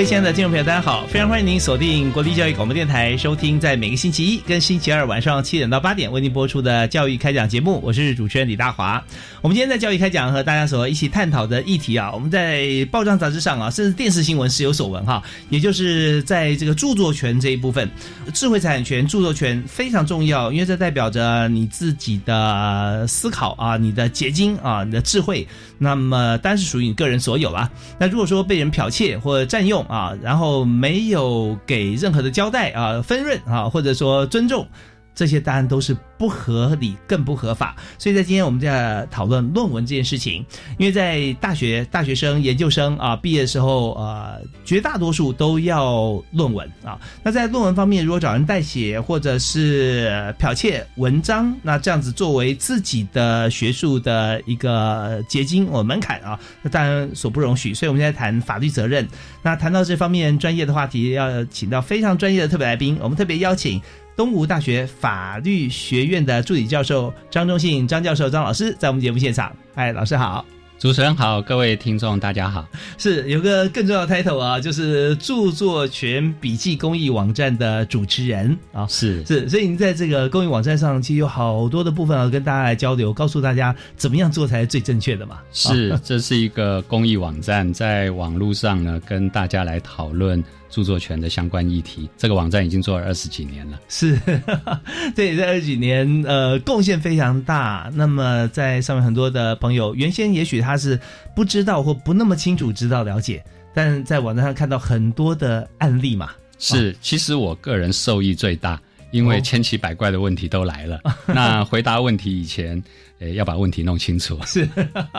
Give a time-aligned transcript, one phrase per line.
[0.00, 1.04] 各位亲爱的听众朋友，大家好！
[1.08, 7.78] 非常欢迎您锁定国立教育广播电台，收听在每个星期一跟星期二晚上七点到八点为您播出的教育开讲节目。
[7.82, 9.04] 我是主持人李大华。
[9.42, 15.22] 我们今天在教育开讲和大家所一起探讨的议题啊，我们在报章杂志上啊，甚至电视新闻时有所闻哈。
[15.50, 17.86] 也就是在这个著作权这一部分，
[18.32, 27.70] 智慧产权、著作权非常重要，因为这代表着你自己的思考啊，你的结晶啊，你的智慧，那么当然是属于你个人所有啦。
[27.98, 34.68] 那如果说被人剽窃或占用，啊，然后没有给任何的交代啊，分润啊，或者说尊重，
[35.14, 35.96] 这些当然都是。
[36.20, 37.74] 不合理，更不合法。
[37.96, 40.44] 所以在今天我们在讨论论文这件事情，
[40.76, 47.00] 因为在大学大学生、研究生啊毕业的时候，呃，绝大多数都要论文啊。
[47.22, 57.72] 那在论文方面，如果找人代写或者是剽窃文章，那这样子作为自己的学术的一个结晶或门槛啊，那当然所不容许。
[57.72, 59.08] 所以我们现在谈法律责任。
[59.40, 63.80] 那谈到这方面专业的话题，要请到非常专业的特别来宾，我们特别邀请
[64.20, 66.20] 东吴大学法律学院。
[66.20, 70.44] 的助理教授张忠信张教授张老师在我们节目现场，嗨，老师好，
[70.78, 72.68] 主持人好，各位听众大家好。
[72.98, 85.38] 是有个更重要的 title 啊，就是著作权笔记公益网站的主持人啊，是是，所以您在这个公益网站上，其实有好多的部分要跟大家来交流，告诉大家怎么样做才是最正确的嘛。
[85.50, 90.44] 是，这是一个公益网站，在网络上呢，跟大家来讨论。
[90.70, 93.80] 著作权的相关议题，这个网站已经做了二十几年了。
[93.88, 94.18] 是，
[95.14, 97.90] 对，在二十几年，呃，贡献非常大。
[97.94, 100.98] 那么在上面很多的朋友，原先也许他是
[101.34, 103.44] 不知道或不那么清楚知道了解，
[103.74, 106.30] 但在网站上看到很多的案例嘛。
[106.58, 108.80] 是，其实我个人受益最大，
[109.10, 111.00] 因为千奇百怪的问题都来了。
[111.26, 112.82] 那回答问题以前。
[113.20, 114.38] 诶，要把问题弄清楚。
[114.46, 114.68] 是，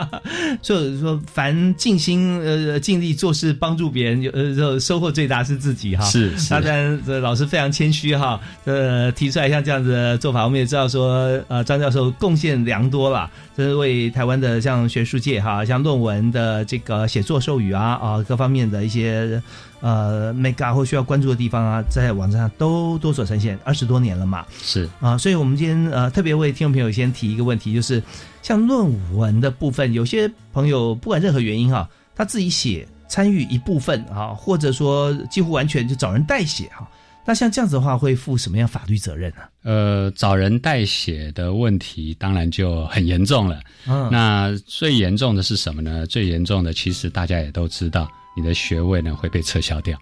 [0.61, 6.03] 所以说，凡尽心呃尽力做事帮助别人，呃收获最大是自己哈。
[6.05, 19.41] 是，当然这老师非常谦虚哈，呃提出来像这样子的做法，我们也知道说，呃张教授贡献良多了，这是为台湾的像学术界哈，像论文的这个写作授予啊啊各方面的一些。
[19.81, 24.45] 呃，mega 或需要关注的地方啊，在网站上都多所呈现，二十多年了嘛。
[24.61, 28.01] 是啊，所以我们今天呃特别为听众朋友先提一个问题，就是
[28.41, 36.87] 像论文的部分，有些朋友不管任何原因哈，他自己写参与一部分啊，或者说几乎完全就找人代写哈，
[37.25, 39.41] 那像这样子的话，会负什么样法律责任呢？
[39.63, 43.59] 呃，找人代写的问题当然就很严重了。
[43.87, 46.05] 嗯，那最严重的是什么呢？
[46.05, 48.07] 最严重的其实大家也都知道。
[48.35, 49.97] 你的学位呢会被撤销掉，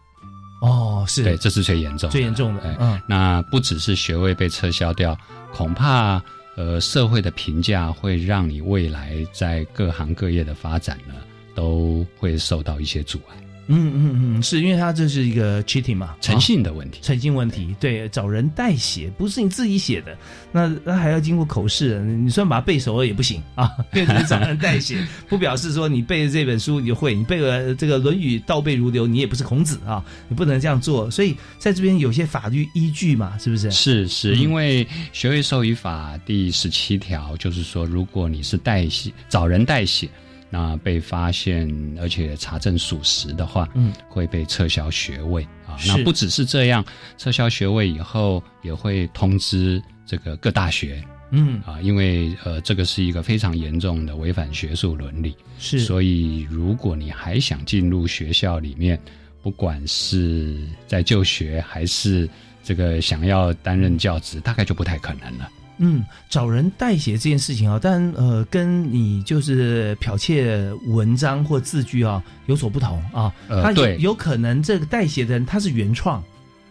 [0.61, 2.75] 哦，是对，这是最严重、最严重的。
[2.79, 5.17] 嗯，那不只是学位被撤销掉，
[5.53, 6.21] 恐怕
[6.55, 11.15] 呃社会的评价会让你未来在各行各业的发展呢
[11.55, 13.35] 都会受到一些阻碍。
[13.71, 20.17] 嗯嗯嗯，是因为他这是一个 cheating 嘛，诚信的问题，诚信问题，对，找人代写不是你自己写的，
[20.51, 24.97] 那那还要经过口试，你虽然把它背熟了也不行啊，因 为找人代写，
[25.27, 33.69] 不表示说你背了这本书你就会，你背了这个《论语》倒背如流，你也不是孔子啊，你不能这样做，所以在这边有些法律依据嘛，是不是？
[33.69, 40.09] 是是，因为学位授予法第十七条就是说，如果你是代写，找人代写。
[40.49, 41.69] 那被发现
[41.99, 45.77] 而且查证属实的话，嗯，会被撤销学位啊。
[45.87, 46.83] 那不只是这样，
[47.17, 55.79] 撤销学位以后也会通知这个各大学，嗯啊，因为呃这个是一个非常严重的违反学术伦理，是。
[55.79, 58.99] 所以如果你还想进入学校里面，
[59.41, 62.27] 不管是在就学还是
[62.63, 65.49] 这个想要担任教职，大概就不太可能了。
[65.79, 73.33] 嗯，找人代写这件事情啊，但呃，跟你就是剽窃文章或字句啊有所不同啊。
[73.47, 76.23] 呃他有对有可能这个代写的人他是原创，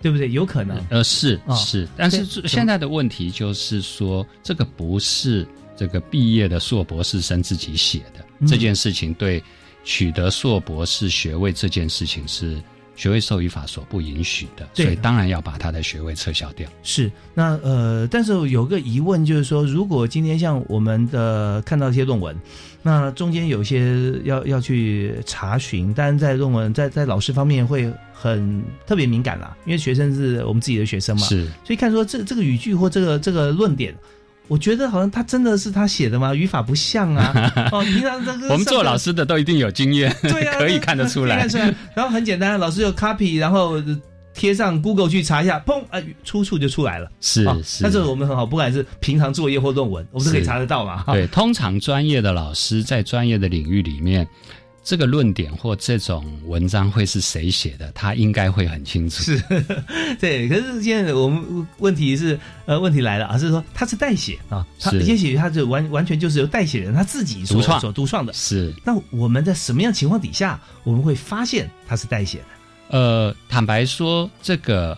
[0.02, 0.30] 对不对？
[0.30, 0.78] 有可能。
[0.90, 5.46] 呃，是啊是，但是现在的问题就是说，这个不是
[5.76, 9.42] 这个毕业的硕博士生自己写的、嗯这件事情，对
[9.84, 12.60] 取得硕博士学位这件事情是
[12.98, 16.68] 学位授予法所不允许的，所以当然要把他的学位撤销掉。
[16.82, 22.36] 是，那呃，但是有个疑问就是说，如果今天像我们的看到一些论文，
[22.82, 33.94] 那中间有些要要去查询，但是在论文在在老师方面会很特别敏感啦，因为学生是我们自己的学生嘛，是所以看说这这个语句或这个这个论点。
[34.48, 36.34] 我觉得好像他真的是他写的吗？
[36.34, 37.52] 语法不像啊！
[37.70, 41.48] 哦，平常这个我们做老师师的都一定有经验， 对啊， 可以看得出来看。
[41.48, 41.74] 出来。
[41.94, 43.74] 然后很简单，老师就 copy，然后
[44.34, 47.08] 贴上 Google 去查一下，砰啊，出处就出来了。
[47.20, 51.04] 是啊是，那这个我们很好，不管是平常作业或论文，我们都可以查得到嘛。
[51.08, 54.26] 对，通常专业的老师在专业的领域里面，
[54.88, 59.22] 这个论点或这种文章会是谁写的，他应该会很清楚。
[59.22, 59.38] 是，
[60.18, 60.48] 对。
[60.48, 68.32] 可是现在我们问题是，呃，问题来了而，是说他是代写啊，他是也许他就完完全就是由代写人他自己所独创所独创的。
[68.32, 72.96] 是，那我们在什么样情况底下，我们会发现他是代写的？
[72.98, 74.96] 呃，坦白说，这个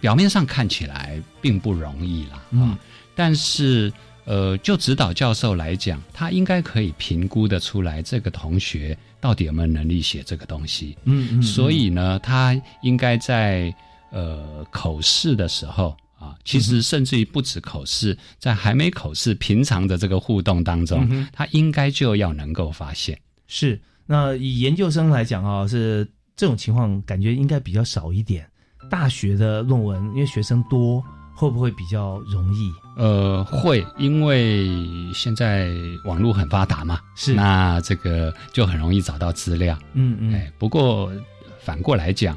[0.00, 2.78] 表面上看起来并不容易啦，啊、嗯
[3.14, 3.92] 但是
[4.24, 10.96] 呃，就指导教授来讲，他应该可以评估的出来这个同学到底有没有能力写这个东西。
[11.04, 13.74] 嗯嗯所以呢，他应该在
[14.10, 23.18] 呃口试的时候啊，其实甚至于不止口试，在还没口试，平常的这个互动当中，嗯他应该就要能够发现。
[23.46, 23.80] 是。
[24.10, 28.48] 那以研究生来讲啊，是这种情况感觉应该比较少一点。
[28.88, 31.04] 大学的论文，因为学生多，
[31.38, 32.74] 会不会比较容易？
[32.96, 34.68] 呃，会，因为
[35.14, 39.78] 现在网络很发达嘛，是那这个就很容易找到资料。
[39.92, 41.12] 嗯嗯，哎，不过
[41.60, 42.36] 反过来讲，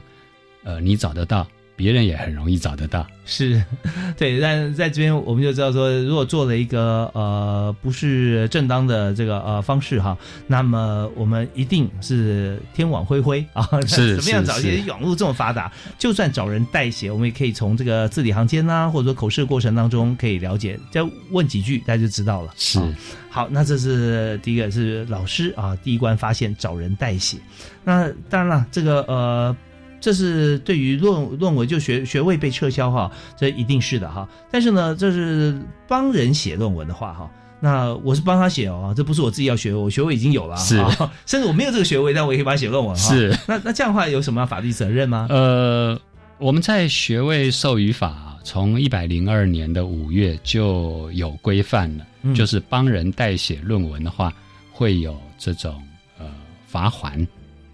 [0.63, 1.48] 呃，你找得到，
[1.81, 3.07] 别人也很容易找得到。
[3.25, 3.63] 是，
[4.17, 10.15] 对，但在这边我们就知道说，如果做了一个呃不是正当的这个呃方式哈，
[10.47, 21.01] 那么我们一定是天网恢恢啊， 是怎么样找一些是网络这么发达，就算找人代写，我们也可以从这个字里行间呐、或者说口试过程当中可以了解，再
[21.31, 22.53] 问几句大家就知道了。
[22.57, 22.93] 是啊
[23.29, 27.37] 好，那这是第一个是老师啊，第一关发现找人代写。
[27.85, 29.55] 那当然了，这个呃，
[30.01, 34.27] 这是对于论论文就学学位被撤销哈，这一定是的哈。
[34.51, 35.57] 但是呢，这是
[35.88, 37.31] 帮人写论文的话哈。
[37.63, 40.89] 那我是帮他写哦，这不是我自己要学，我学位已经有了，是啊
[41.27, 43.01] 甚至我没有这个学位，但我也可以帮他写论文哈。
[43.01, 45.27] 是，那那这样的话有什么法律责任吗？
[45.30, 45.95] 呃，
[46.39, 54.33] 我们在学位授予法从一百零二年的五月就有规范了，嗯就是帮人代写论文的话，
[54.71, 55.80] 会有这种
[56.18, 56.25] 呃
[56.65, 57.27] 罚款。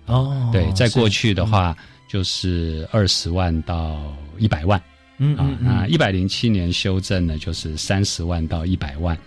[0.08, 1.74] 哦对，在过去的话
[2.08, 4.80] 就是二十万到一百万。
[4.80, 4.86] 啊
[5.20, 9.18] 嗯嗯，嗯那一百零七年修正呢，就是三十万到一百万。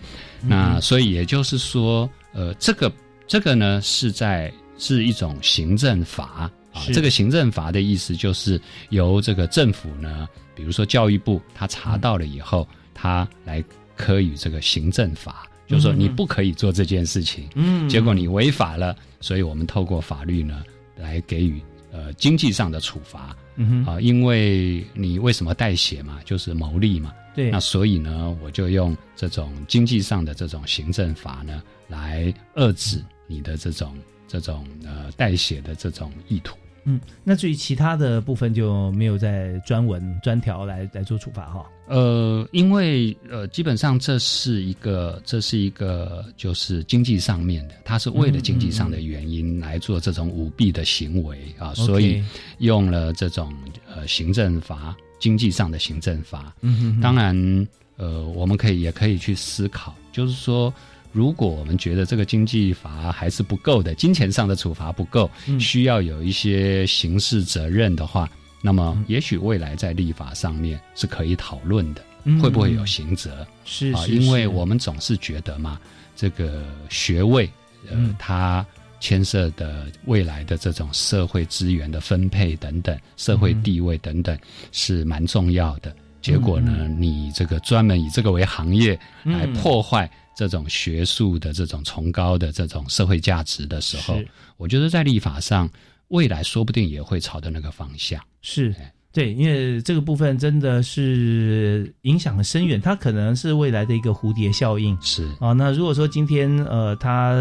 [0.42, 0.48] 嗯。
[0.48, 2.92] 那所以也就是说，呃，这个
[3.26, 6.50] 这个呢是在是一种行政法。
[6.72, 6.86] 啊。
[6.92, 8.60] 这个行政法的意思就是
[8.90, 13.62] 由这个政府呢，比如说教育部，他查到了以后，他来
[13.96, 20.62] 科予这个行政法，就是说你不可以做这件事情，嗯，结果你违法了，所以我们透过法律呢
[20.96, 21.60] 来给予
[22.00, 23.37] 呃经济上的处罚。
[23.57, 27.12] 嗯哼，啊，因为你为什么代写嘛，就是牟利嘛。
[27.35, 36.57] 对，那所以呢，我就用这种经济上的这种行政法呢，来遏制你的这种这种呃代写的这种意图。
[36.84, 41.66] 嗯，那至于其他的部分就没有在专文专条来来做处罚哈。
[41.87, 52.25] 呃，因为呃，基本上这是一个这是一个就是经济上面的，他是为了经济上的原因来做这种舞弊的行为啊，所以
[52.58, 53.52] 用了这种
[53.92, 56.54] 呃行政法，经济上的行政法。
[56.60, 60.72] 嗯哼哼当然，呃，我们可以也可以去思考，就是说，
[61.12, 65.59] 如果我们觉得这个经济罚还是不够的，金钱上的处罚不够，嗯。
[65.59, 68.29] 需要有一些刑事责任的话，
[68.62, 72.40] 那么也许未来在立法上面是可以讨论的，嗯。
[72.40, 73.40] 会不会有刑责？
[73.40, 75.81] 啊，是是因为我们总是觉得嘛，
[76.14, 77.45] 这个学位，
[77.88, 78.14] 呃，嗯。
[78.19, 78.64] 它
[79.00, 84.38] 牵涉的未来的这种社会资源的分配等等，社会嗯地位等等
[84.73, 85.93] 是蛮重要的。
[86.21, 89.55] 结果呢，你这个专门以这个为行业来嗯。
[89.55, 90.09] 破坏
[90.49, 94.18] 这种学术的这种崇高的这种社会价值的时候，
[94.56, 95.68] 我觉得在立法上
[96.09, 98.18] 未来说不定也会朝着那个方向。
[98.40, 98.90] 是哎。
[99.12, 104.97] 对，因为这个部分真的是影响很深远，它可能是未来的一个蝴蝶效应。
[105.02, 107.35] 是啊，那如果说今天呃，他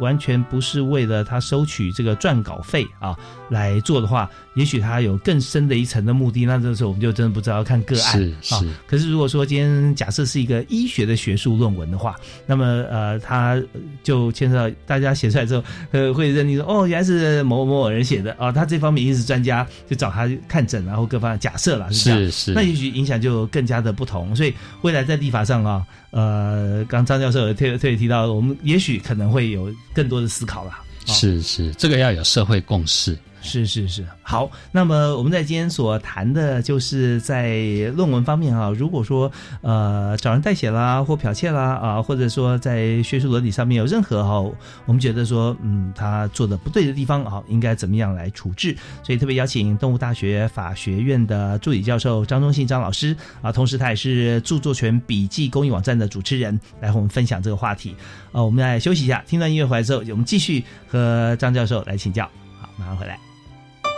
[0.00, 8.68] 完全不是为了他收取这个撰稿费啊来做的话，也许他有更深的一层的目的，那这时候我们就真的不知道要看个案啊是是。
[8.86, 13.60] 可是如果说今天假设是一个医学的学术论文的话，那么呃，他
[14.02, 22.20] 就牵涉到大家写出来之后，呃，会认定说哦，原来是某某某人写的啊，他这方面一定是专家，就找他看诊，然后各方面假设了是这样。
[22.20, 30.70] 是是，那也许影响就更加的不同，所以未来在立法上啊，呃，刚张教授有特特别提到，我们也许可能会有更多的思考了。
[30.70, 33.18] 啊是是，这个要有社会共识。
[33.44, 34.50] 是是是，好。
[34.72, 37.58] 那么我们在今天所谈的就是在
[37.94, 44.40] 论文方面啊，如果说呃找人代写啦，或剽窃啦啊，或者说在学术伦理上面有任何哈、
[44.86, 48.76] 我们觉得说嗯他做的不对的地方啊，应该怎么样来处置？
[49.02, 57.94] 所以特别邀请动物大学法学院的助理教授张忠信张老师啊，同时他也是著作权笔记公益网站的主持人，来和我们分享这个话题。
[58.32, 62.24] 啊，我们来休息一下，听段音乐回来之后，我们继续和张教授来请教。
[62.60, 63.33] 好，马上回来。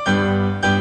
[0.07, 0.76] Música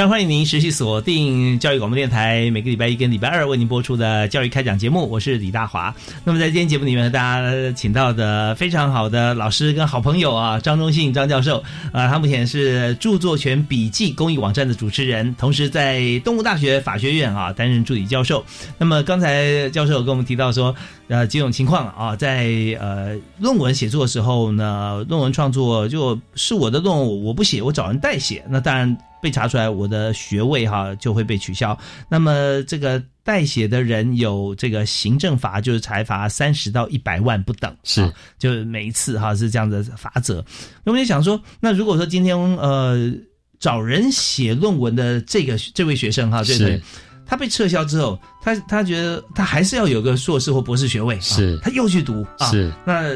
[0.00, 5.94] 非常欢迎您持续锁定教育广播电台，每个礼拜一跟礼拜二为您播出的教育开讲节目，我是李大华。
[6.24, 18.42] 那么在今天节目里面，大家请到的非常好的老师跟好朋友啊，张忠信张教授，啊，他目前是著作权笔记公益网站的主持人，同时在东吴大学法学院啊担任助理教授。
[18.78, 20.74] 那么刚才教授跟我们提到说，
[21.08, 22.48] 呃，几种情况啊，在
[22.80, 31.76] 呃论文写作的时候呢，论文创作就是我的论文我不写，我找人代写，那当然被查出来，我的学位哈就会被取消。
[32.08, 40.44] 那么这个代写的人有这个行政罚，就是财罚三十到一百万不等，是啊就是每一次哈是这样的罚则。
[40.84, 43.12] 那我们就想说，那如果说今天呃
[43.58, 46.82] 找人写论文的这个这位学生哈，对对是？
[47.26, 52.50] 他被撤销之后，他他觉得他还是要有个硕士或博士学位，啊是他又去读啊。
[52.50, 53.12] 是那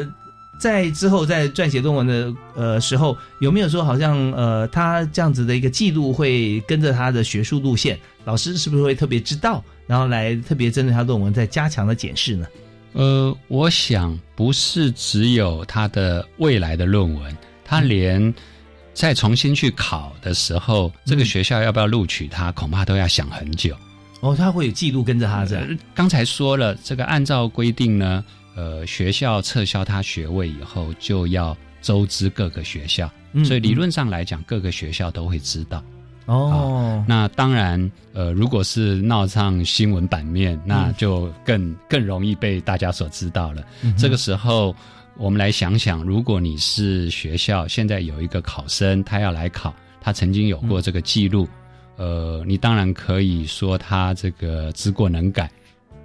[0.58, 12.46] 在之后在撰写论文的呃时候，有没有说好像呃他这样子的一个记录会跟着他的学术路线，老师是不是会特别知道，然后来特别针对他论文再加强的检视呢？
[12.94, 18.32] 呃，我想不是只有他的未来的论文，他连
[18.94, 23.76] 再重新去考的时候，这个学校要不要录取他，恐怕都要想很久。
[24.20, 25.66] 哦，他会有记录跟着他这样。
[25.68, 35.82] 呃刚才说了，这个按照规定呢，呃，学校撤销他学位以后，就要周知各个学校，嗯所以理论上来讲，各个学校都会知道。
[36.26, 43.62] 哦，那当然，呃，如果是闹上新闻版面，那就更更容易被大家所知道了。
[43.99, 44.75] 这个时候，
[45.18, 51.46] 我们来想想，如果你是学校，现在有一个考生，他要来考，他曾经有过这个记录，
[51.96, 55.50] 呃，你当然可以说他这个知过能改，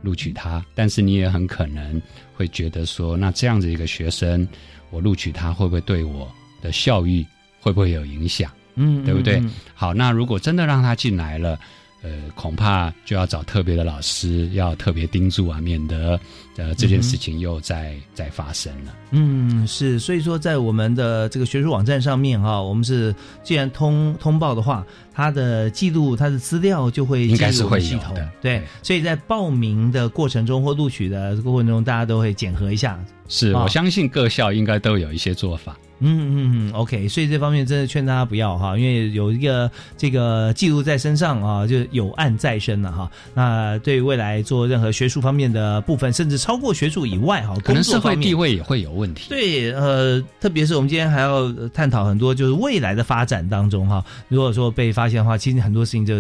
[0.01, 2.01] 录取他，但是你也很可能
[2.33, 4.47] 会觉得说，那这样子一个学生，
[4.89, 6.29] 我录取他会不会对我
[6.61, 7.25] 的效益
[7.59, 8.51] 会不会有影响？
[8.75, 9.35] 嗯，对不对？
[9.37, 11.59] 嗯好，那如果真的让他进来了，
[12.01, 16.17] 呃，恐怕就要找特别的老师，要特别盯住啊，免得
[16.55, 18.95] 呃这件事情又再、再发生了。
[19.11, 23.13] 嗯，是，所以说在我们的这个学术网站上面哈、我们是
[23.43, 32.99] 既然通通报的话，它的记录、他的资料就会应该是进入我们系统对对，所以在报名的过程中或录取的过程中，大家都会检核一下。
[33.27, 35.77] 是、啊我相信各校应该都有一些做法。
[36.01, 43.11] 嗯嗯嗯，OK，所以这方面真的劝大家不要哈，因为有一个这个记录在身上啊，就有案在身了哈。
[43.33, 49.27] 那对未来做任何学术方面的部分，甚至超过学术以外哈，可能社会地位位也会有问题。
[49.27, 56.13] 对，呃，特别是我们今天还要探讨很多，就是未来的发展当中哈，如果说被发现的话，其实很多事情就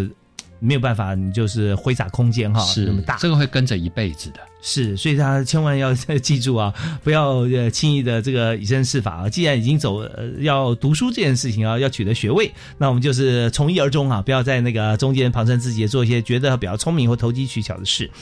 [0.61, 4.39] 没有办法，你就是挥洒空间哈，是那么大，这个会跟着一辈子的。
[4.61, 9.29] 是，所以大家千万要记住啊， 不要呃轻易的这个以身试法啊。
[9.29, 18.09] 既然已经走呃要读书这件事情啊，要取得学位，那我们就是从一而终啊，不要在那个中间旁生自己做一些觉得比较聪明或投机取巧的事。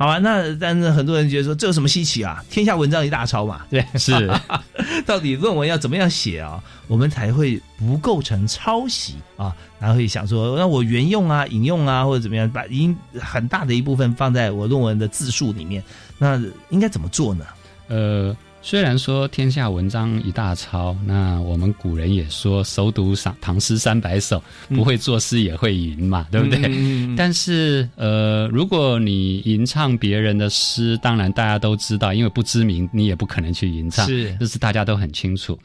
[0.00, 2.40] 好吧，那但是很多人觉得说这有什么稀奇啊？
[2.48, 4.30] 天下文章一大抄嘛，对，是。
[5.04, 9.56] 到底论文要怎么样写啊，我们才会不构成抄袭啊？
[9.80, 15.82] 然后会想说，那我原用啊、引用啊，或者怎么样，把已经很大的一部分放在我论文的字数里面，
[16.18, 17.44] 那应该怎么做呢？
[17.88, 26.60] 呃，虽然说天下文章一大抄，那我们古人也说熟读唐唐诗三百首，不会作诗也会吟嘛，对不对？
[26.66, 35.58] 嗯但是呃，如果你吟唱别人的诗，当然大家都知道，因为不知名，你也不可能去吟唱，是这是大家都很清楚。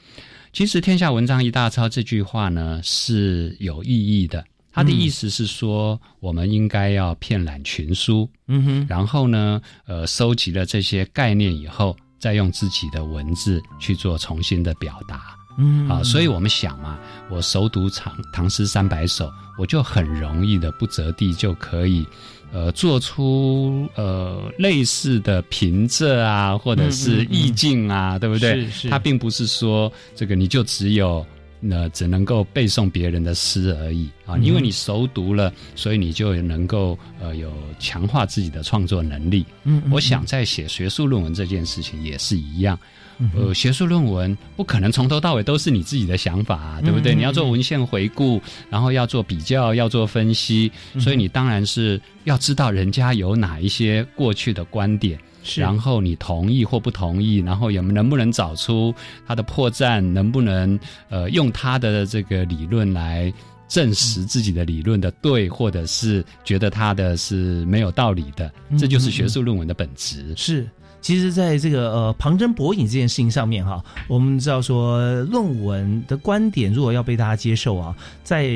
[0.54, 15.36] 其实“天下文章一大抄”这句话呢是有意义的，它的意思是说，我们应该要遍览群书，嗯哼，然后呢，呃，收集了这些概念以后，再用自己的文字去做重新的表达。
[15.58, 15.90] 嗯。
[15.90, 17.00] 啊，所以我们想嘛，
[17.32, 22.06] 我熟读唐唐诗三百首，我就很容易的不择地就可以，
[22.54, 28.62] 呃，做出呃类似的平仄啊，或者是意境啊，对不对？
[28.66, 31.26] 是是它并不是说这个你就只有。
[31.66, 39.46] 那只能够背诵别人的诗而已啊，因为你熟读了，所以你就能够呃有强化自己的创作能力。
[39.64, 42.78] 嗯我想在写学术论文这件事情也是一样。
[43.24, 47.16] 嗯呃，学术论文不可能从头到尾都是你自己的想法、啊，对不对？
[47.16, 58.94] 嗯你要做文献回顾，然后要做比较，要做分析，嗯所以你当然是要知道人家有哪一些过去的观点，是然后你同意或不同意，然后有能不能找出
[59.26, 60.78] 他的破绽，能不能
[61.10, 63.34] 呃用他的这个理论来。
[63.70, 70.32] 证实自己的理论的对，或者是觉得他的是没有道理的，这就是学术论文的本质。
[70.36, 70.70] 是，
[71.04, 78.50] 其实，在这个呃旁征博引这件事情上面哈，我们知道说论文的观点如果要被大家接受啊，在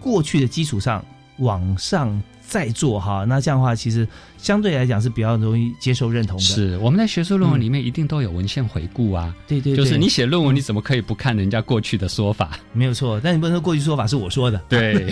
[0.00, 1.04] 过去的基础上
[1.36, 4.06] 往上再做哈，那这样的话，其实
[4.38, 12.58] 相对来讲是比较容易接受认同的。，是我们在学术论文里面一定都有文献回顾啊，对对对，就是你写论文，你怎么可以不看人家过去的说法？
[12.72, 14.60] 没有错，但你不能说过去说法是我说的。
[14.68, 15.10] 对 对，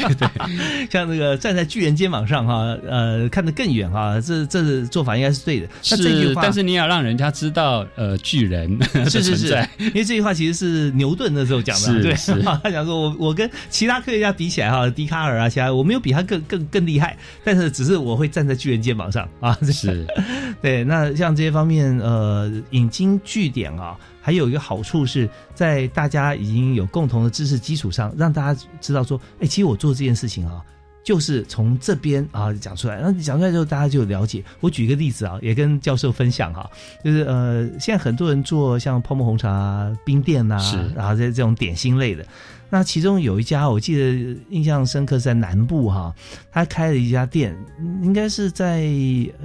[0.90, 5.68] 像那个站在巨人肩膀上哈，呃，看得更远哈，这这做法应该是对的。
[5.90, 9.68] 那这句是，话，但是你要让人家知道，呃，巨人是是是。
[9.78, 12.14] 因为这句话其实是牛顿那时候讲的，对，
[12.62, 20.06] 他讲说我我跟其他科学家比起来哈，笛卡尔啊，其他我没有比他更更更厉害， 但是只是我会站在巨人肩膀上啊，是
[20.62, 20.84] 对。
[20.84, 30.62] 那像这些方面，呃，引经据典啊，还有一个好处是在大家已经有共同的知识基础上，让大家知道说，哎，其实我做这件事情啊。
[31.04, 34.40] 就是从这边啊讲出来，然后讲出来之后，大家就了解。
[34.60, 36.70] 我举一个例子啊，也跟教授分享哈，
[37.04, 42.24] 就是呃，现在很多人做像泡沫红茶、冰店呐、是然后这这种点心类的。
[42.72, 46.10] 那其中有一家，我记得印象深刻是在南部哈，
[46.50, 47.54] 他开了一家店，
[48.02, 48.76] 应该是在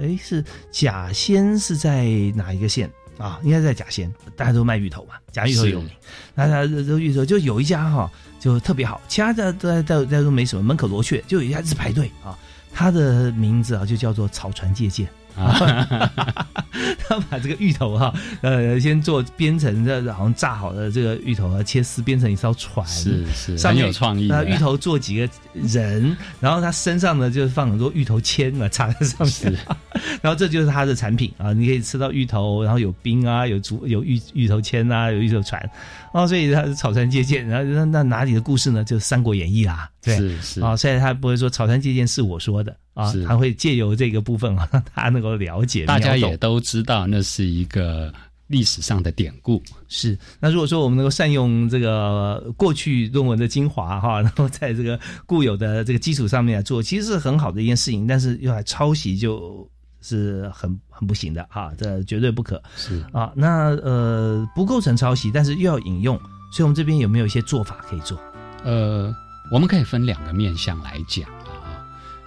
[0.00, 3.38] 哎是甲仙是在哪一个县啊？
[3.42, 5.90] 应该在甲仙，大家都卖芋头嘛，甲芋头有名。
[6.34, 8.10] 那他这芋头就有一家哈
[8.40, 12.34] 就特别好，其他的都都都都没什么，门口罗雀，就有一家一直排队啊。
[12.72, 15.06] 他的名字啊就叫做草船借箭。
[16.98, 24.26] 他把这个芋头哈，呃，先做编成这好像炸好的这个芋头啊，切丝编成一艘船，是是，很上面有创意。
[24.28, 29.58] 那芋头做几个人，然后他身上呢就是放很多芋头签啊，插在上面，
[30.20, 35.70] 然后这就是他的产品啊，你可以吃到芋头，然后有冰啊，有竹有芋芋头签啊，有芋头船，
[36.12, 38.84] 哦，所以他是草船借箭，然后那那哪里的故事呢？
[38.84, 40.60] 就是《三国演义》啦，对，是是。
[40.60, 48.12] 啊，所以他不会说草船借箭是我说的啊，他会借由这个部分啊，让大家能够了解，大家也都知道那是一个
[48.48, 49.62] 历史上的典故。
[49.86, 58.04] 是，那如果说我们能够善用这个过去论文的精华哈， 然后在这个固有的这个基础上面来做，其实是很好的一件事情。
[58.04, 63.32] 但是用来抄袭，就是很很不行的哈，这绝对不可是啊。
[63.36, 66.18] 那呃不构成抄袭，但是又要引用，
[66.52, 68.18] 所以我们这边有没有一些做法可以做？
[68.64, 69.14] 呃，
[69.52, 71.37] 我们可以分两个面向来讲啊。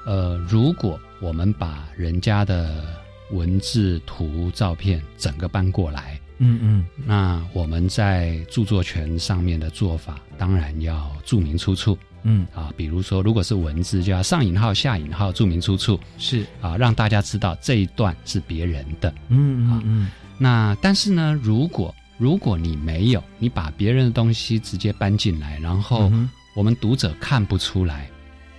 [0.05, 2.83] 呃，如果我们把人家的
[3.31, 6.85] 文字、图、照片整个搬过来，嗯嗯。
[7.05, 11.97] 那我们在著作权上面的做法，当然要注明出处。
[12.23, 12.71] 嗯，啊。
[12.75, 15.99] 比如说，如果是文字，就要上引号、下引号，注明出处。
[16.17, 19.09] 是，啊，让大家知道这一段是别人的。
[19.29, 26.11] 嗯嗯嗯那但是呢，如果如果你没有，你把别人的东西直接搬进来，然后
[26.55, 28.09] 我们读者看不出来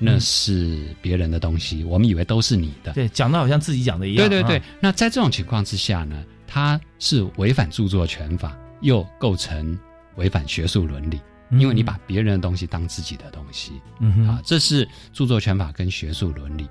[0.05, 2.93] 那是别人的东西，我们以为都是你的。
[2.93, 4.29] 对，讲的好像自己讲的一样。
[4.29, 9.79] 对对对啊，，那在这种情况之下呢，它是违反著作权法，又构成
[10.17, 11.21] 违反学术伦理，
[11.53, 16.69] 因为你把别人的东西当自己的东西嗯哼啊，这是著作权法跟学术伦理。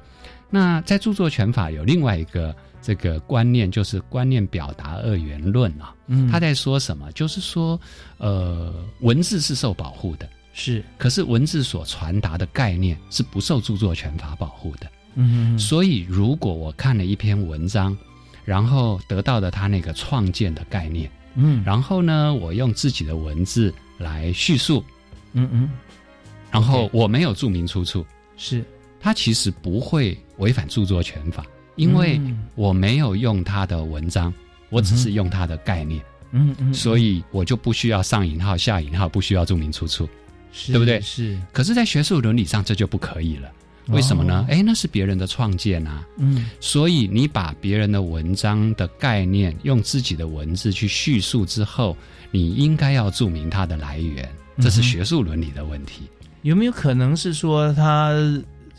[0.50, 5.96] 那在著作权法有另外一个这个观念，就是观念表达二元论啊。
[6.08, 7.10] 嗯他在说什么？
[7.14, 7.80] 就是说，
[8.18, 10.84] 呃，文字是受保护的，是。
[10.98, 14.92] 可是文字所传达的概念是不受著作权法保护的。
[15.16, 15.60] 嗯哼。
[15.60, 17.98] 所以，如果我看了一篇文章，
[18.46, 21.64] 然后得到了他那个创建的概念，嗯。
[21.66, 24.84] 然后呢，我用自己的文字来叙述，
[25.34, 25.70] 嗯嗯。
[26.52, 28.06] 然后我没有注明出处，
[28.38, 28.64] 是。
[29.00, 32.44] 它其实不会违反著作权法，因为嗯。
[32.56, 34.34] 我没有用他的文章，
[34.70, 40.08] 我只是用他的概念，嗯嗯，所以我就不需要上引号、下引号，不需要注明出处。
[40.52, 43.50] 是对不对是可是，在学术伦理上，这就不可以了。
[43.88, 44.54] 为什么呢哦？
[44.54, 46.06] 哎、那是别人的创建啊。
[46.18, 51.98] 嗯所以你把别人的文章的概念用自己的文字去叙述之后，
[52.30, 56.04] 你应该要注明它的来源，这是学术伦理的问题。
[56.44, 58.14] 有没有可能是说他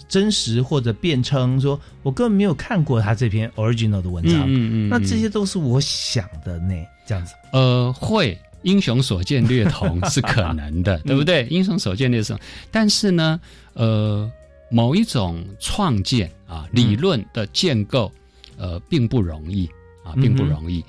[0.08, 4.44] 真实或者辩称说我根本没有看过他这篇 original 的文章？
[4.46, 6.74] 嗯那这些都是我想的呢，
[7.06, 7.34] 这样子。
[7.52, 8.38] 呃会。
[8.62, 11.46] 英雄所见略同是可能的，对不对？
[11.50, 12.38] 英雄所见略同，
[12.70, 13.40] 但是呢，
[13.74, 14.30] 呃，
[14.70, 18.10] 某一种创建啊，理论的建构，
[18.56, 19.68] 呃，并不容易
[20.04, 20.84] 啊，并不容易。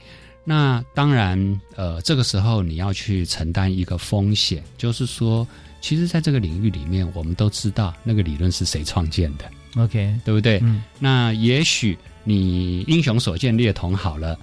[0.45, 5.47] 那当然，呃，这个时候你要去承担一个风险，就是说，
[5.79, 10.59] 其实在这个领域里面，我们都知道那个理论是谁创建的，OK，对不对？
[10.63, 14.37] 嗯那也许你英雄所见略同好了，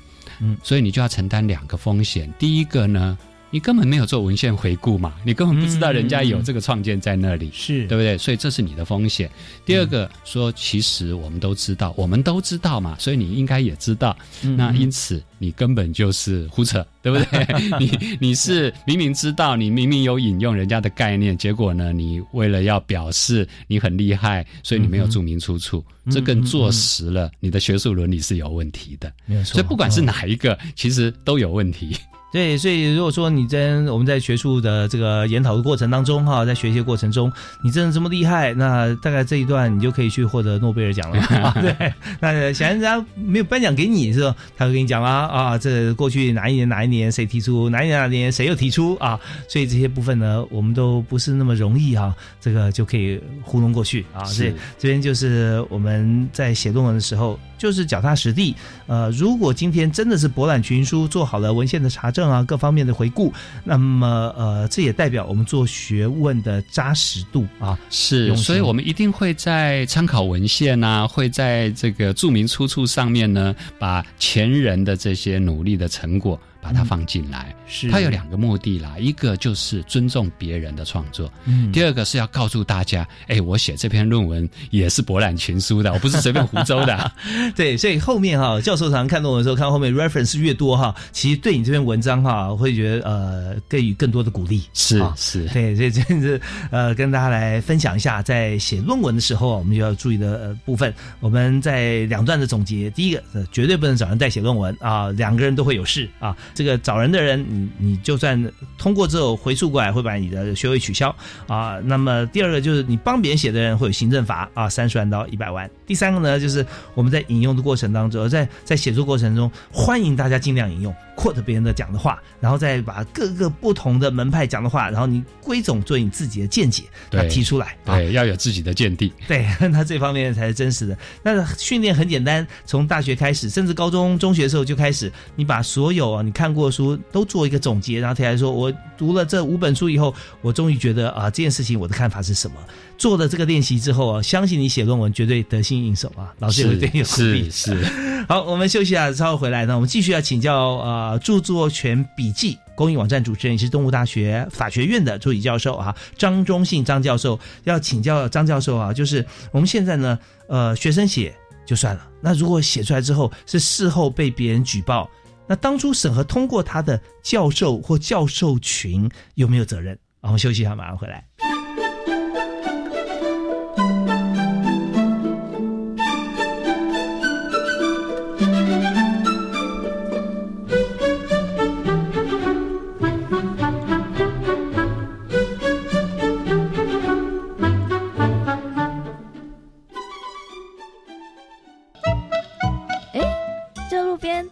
[0.63, 2.33] 所以你就要承担两个风险。
[2.39, 3.19] 第一个呢，
[3.51, 7.51] 你根本没有做文献回顾嘛，你根本不知道人家有这个创建在那里。
[7.53, 8.17] 是对不对？
[8.17, 9.31] 所以这是你的风险。
[9.67, 14.17] 第二个说，其实我们都知道，我们都知道嘛，所以你应该也知道。
[14.43, 17.47] 嗯那因此你根本就是胡扯，对不对？
[17.81, 29.13] 你你是明明知道，你明明有引用人家的概念，结果呢，你为了要表示你很厉害，所以你没有注明出处，嗯这更坐实了你的学术伦理是有问题的。
[29.27, 29.55] 没有错。
[29.55, 31.97] 所以不管是嗯哪一个，其实都有问题。
[32.33, 41.55] 对，所以如果说你在我们在学术的这个研讨的过程当中哈，在学习的过程中，你真的这么厉害，那大概这一段你就可以去获得诺贝尔奖了。
[41.61, 44.35] 对，那显然人家没有颁奖给你，是吧？
[44.57, 54.23] 他会跟你讲啦啊，这过去哪一年哪一年谁提出，哪一年哪一年谁又提出啊，所以这些部分呢，我们都不是那么容易啊，这个就可以糊弄过去啊。
[54.25, 58.57] 所以这边就是我们在写论文的时候，就是脚踏实地。
[58.87, 63.31] 呃，如果今天真的是博览群书，做好了文献的查证啊，各方面的回顾，
[63.63, 67.79] 那么呃，这也代表我们做学问的扎实度啊。
[67.91, 77.55] 是，所以我们一定会在参考文献啊，会在这个注明出处上面呢，把前人的这些努力的成果把它放进来。
[77.67, 87.13] 是它有两个目的啦，一个就是尊重别人的创作，嗯第二个是要告诉大家，哎，我写这篇论文也是博览群书的，我不是随便胡诌的啊。
[87.55, 94.63] 对，所以后面哈，教授常常看论文的时候，看到后面 reference 越多哈，其实对你这篇文章哈，会觉得呃，给予更多的鼓励。
[94.75, 100.93] 是啊是，对，所以这是呃，跟大家来分享一下，在写论文的时候，我们就要注意的、呃、部分。
[101.21, 106.37] 我们在两段的总结，第一个，呃、绝对不能找人代写论文啊，两个人都会有事啊。
[106.55, 111.15] 这个找人的人，你你就算通过之后回溯过来，会把你的学位取消
[111.47, 111.79] 啊。
[111.85, 115.69] 那么第二个就是你帮别人写的人会有行政罚啊，三十万到一百万。
[115.87, 127.97] 第三个呢，就是我们在引用的过程当中，在在写作过程中，欢迎大家尽量引用 quote 别人的讲的话，然后再把各个不同的门派讲的话，然后你归总做你自己的见解，对那提出来啊。
[127.97, 129.13] 对，要有自己的见地。
[129.29, 130.97] 对，那这方面才是真实的。
[131.23, 142.57] 那训练很简单，从大学开始，甚至高中、中学的时候就开始，你把所有啊你看过的书都做一个总结，然后提来说，我读了这五本书以后，我终于觉得啊这件事情我的看法是什么。
[142.99, 147.83] 做了这个练习之后啊，相信你写论文绝对得心应手啊，老师也会对你有鼓励 是。
[147.83, 147.85] 是，
[148.29, 161.35] 好，我们休息下，稍后回来呢，我们继续要请教呃著作权笔记公益网站主持人，也是东吴大学法学院的助理教授啊，张忠信张教授要请教张教授啊，就是我们现在呢，呃，学生写
[161.65, 165.09] 就算了，那如果写出来之后是事后被别人举报。
[165.51, 169.99] 那当初审核通过他的教授或教授群有没有责任？
[170.21, 171.27] 我们休息一下，马上回来。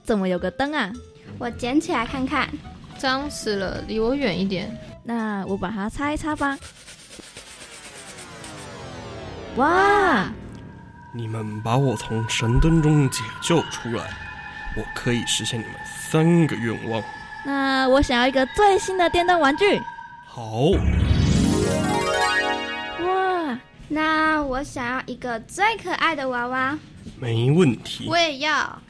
[0.09, 0.91] 怎么有个灯啊？
[1.39, 2.49] 我捡起来看看。
[2.97, 4.75] 脏死了，离我远一点。
[5.05, 6.59] 那我把它擦一擦吧。
[9.57, 10.33] 哇！
[11.13, 14.17] 你们把我从神灯中解救出来，
[14.79, 15.75] 我可以实现你们
[16.11, 17.03] 三个愿望。
[17.45, 19.79] 那我想要一个最新的电动玩具。
[20.25, 20.71] 好，
[23.05, 23.59] 哇！
[23.89, 26.79] 那我想要一个最可爱的娃娃。
[27.21, 28.07] 没问题。
[28.09, 28.81] 我也要。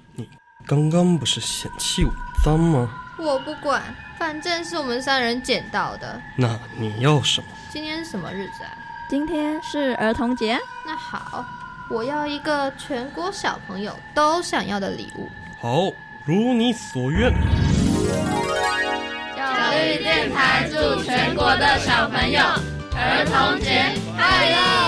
[0.68, 2.12] 刚刚不是嫌弃我
[2.44, 2.90] 脏吗？
[3.16, 3.83] 我不管，
[4.18, 6.20] 反正是我们三人捡到的。
[6.37, 7.46] 那你要什么？
[7.70, 8.76] 今天是什么日子啊？
[9.09, 10.59] 今天是儿童节。
[10.85, 11.42] 那好，
[11.88, 15.26] 我要一个全国小朋友都想要的礼物。
[15.59, 15.90] 好，
[16.26, 17.33] 如你所愿。
[19.35, 22.40] 教育电台祝全国的小朋友
[22.94, 24.88] 儿童节快乐！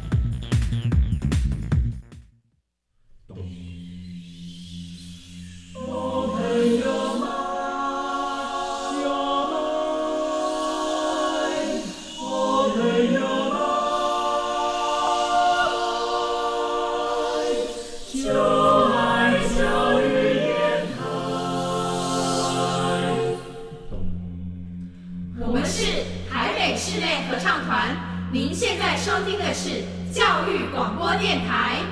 [29.31, 31.90] 听的是教育广播电台。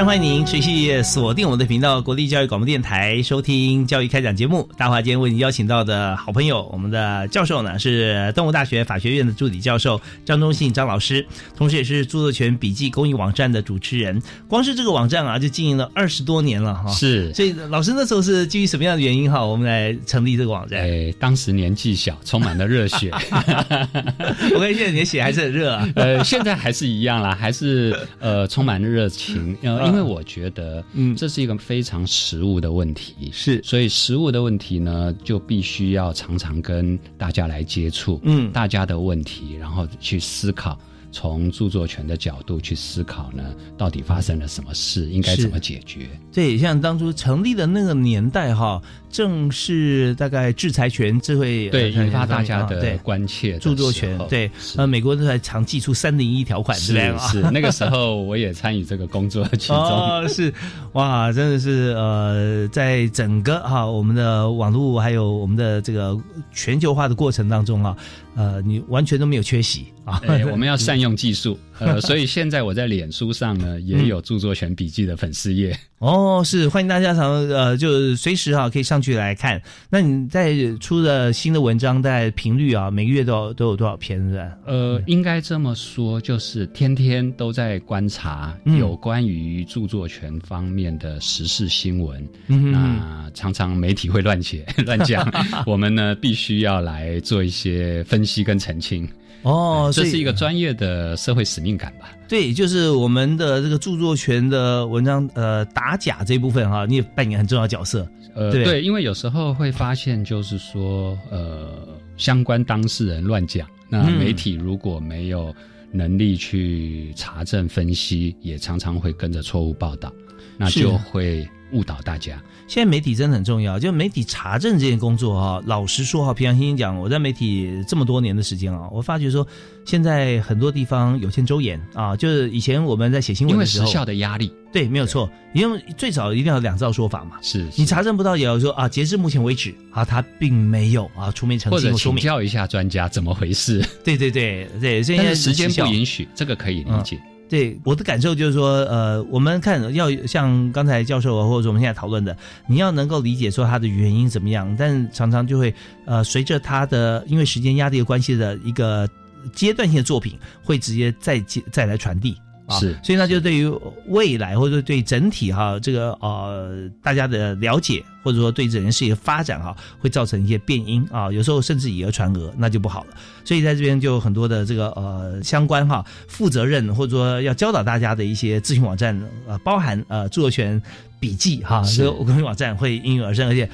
[0.00, 4.66] 常欢迎您持续锁定我们的频道——国立教育广播电台，收听教育开讲节目。
[4.78, 14.22] 大华今天为您邀请到的好朋友，我们的教授呢是东吴大学法学院的助理教授张忠信张老师，同时也是著作权笔记公益网站的主持人。
[14.48, 16.90] 光是这个网站啊，就经营了二十多年了哈。
[16.92, 20.80] 是，所以老师那时候是基于什么样的原因哈，我们来成立这个网站？
[20.80, 23.10] 哎，当时年纪小，充满了热血。
[24.54, 25.86] 我看现在你的血还是很热啊。
[25.94, 29.54] 呃，现在还是一样啦，还是呃充满了热情。
[29.60, 40.78] 呃，因为我觉得，嗯，这是一个非常实务的问题，是，所以实务的问题呢，就必须要常常跟大家来接触，嗯，大家的问题，然后去思考。
[41.12, 46.08] 从著作权的角度去思考呢，到底发生了什么事，应该怎么解决？
[46.32, 57.42] 对，像当初成立的那个年代哈，正是大概制裁权这会对引发大家的关切，著作权对，呃，美国都在常寄出三零一条款之类的是。
[57.50, 60.52] 那个时候我也参与这个工作 其中，哦，是。
[60.92, 66.18] 哇，真的是呃，在整个哈我们的网络还有我们的这个
[66.52, 67.96] 全球化的过程当中啊。
[68.36, 70.22] 呃，你完全都没有缺席啊！
[70.26, 75.76] 哎，我们要善用技术，呃，所以现在我在脸书上呢也有著作权笔记的粉丝页。
[75.98, 79.60] 哦，是欢迎大家常呃，就随时哈可以上去来看。
[79.90, 84.56] 那你在出的新的文章，在频率啊，每个月都有都有多少篇是吧？
[84.64, 92.26] 呃，应该这么说，就是天天都在观察有关于著作权方面的时事新闻。
[92.46, 95.30] 嗯，那常常媒体会乱写 乱讲，
[95.66, 99.06] 我们呢必须要来做一些分析跟澄清。
[99.42, 102.10] 哦，这是一个专业的社会使命感吧？
[102.28, 108.06] 对，就是我们的这个著作权的文章，呃，打假这部分哈，你也扮演很重要角色。
[108.34, 115.52] 呃，对，因为有时候会发现，就是说，呃，相关当事人乱讲，那媒体如果没有
[115.90, 120.12] 能力去查证分析，也常常会跟着错误报道。
[120.56, 122.40] 那就会误导大家。
[122.66, 129.44] 现在媒体真的很重要，就媒体查证这件工作哈、老实说哈，平常心讲，我在媒体这么多年的时间啊，我发觉说，
[129.84, 143.84] 现在很多地方有欠周延啊，就是以前我们在写新闻的时候，时效的压力，对，没有错，因为最早一定要两造说法嘛，是你查证不到，也要说啊，截至目前为止啊，他并没有啊出面澄或者清或说明，请教一下专家怎么回事。
[144.04, 147.20] 对对对对，所以时间不允许，这个可以理解。
[147.50, 152.34] 对我的感受就是说，呃，我们看要像刚才教授，或者我们现在讨论的，
[152.68, 155.74] 你要能够理解说它的原因怎么样，但常常就会
[156.06, 159.08] 呃，随着它的因为时间压力的关系的一个
[159.52, 162.36] 阶段性的作品，会直接再接再来传递。
[162.70, 163.68] 啊是所以那就对于
[164.06, 173.16] 未来或者对整体哈、这个呃大家的了解，或者说对整件事情的发展哈、会造成一些变音啊，有时候甚至以讹传讹，那就不好了。
[173.44, 180.80] 所以在这边就有很多的这个呃相关哈、负责任或者说要教导大家的一些咨询网站，呃，包含呃著作权
[181.18, 183.68] 笔记哈，是这个咨询网站会应运而生，而且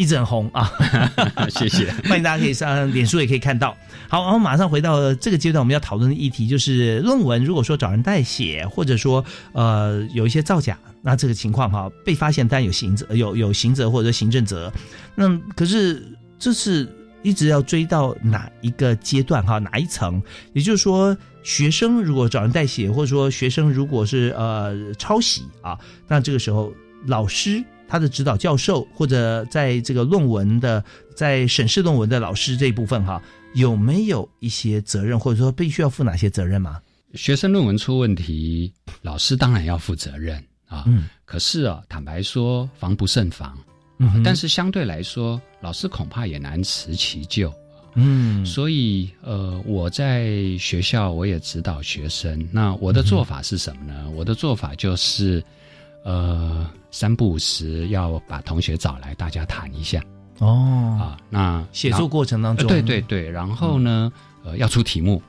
[0.00, 0.72] 一直很红啊。
[1.52, 3.76] 谢谢， 欢迎大家可以上脸书也可以看到。
[4.08, 14.72] 好，然后马上回到这个阶段，我们要讨论的议题就是论文，如果说找人代写，或者说呃有一些造假，那这个情况哈被发现，当然有刑责，有有刑责或者行政责。
[15.14, 16.02] 那可是
[16.38, 16.88] 这是
[17.22, 20.22] 一直要追到哪一个阶段哈，哪一层？
[20.54, 26.72] 也就是说，学生如果找人代写，或者说学生如果是呃抄袭啊，那这个时候
[27.06, 27.62] 老师。
[27.90, 30.82] 他的指导教授或者在这个论文的
[31.14, 33.20] 在审视论文的老师这一部分哈，
[33.54, 36.80] 有没有一些责任，或者说必须要负哪些责任吗？
[37.14, 38.72] 学生论文出问题，
[39.02, 40.84] 老师当然要负责任啊。
[40.86, 43.58] 嗯，可是啊，坦白说，防不胜防。
[43.98, 47.52] 嗯但是相对来说，老师恐怕也难辞其咎。
[47.94, 52.48] 嗯，所以呃，我在学校我也指导学生。
[52.52, 54.08] 那我的做法是什么呢？
[54.14, 55.44] 我的做法就是，
[56.04, 60.02] 呃，三不五时要把同学找来，大家谈一下。
[60.38, 64.10] 哦啊，那写作过程当中，呃对对对，然后呢，
[64.42, 65.22] 呃，要出题目。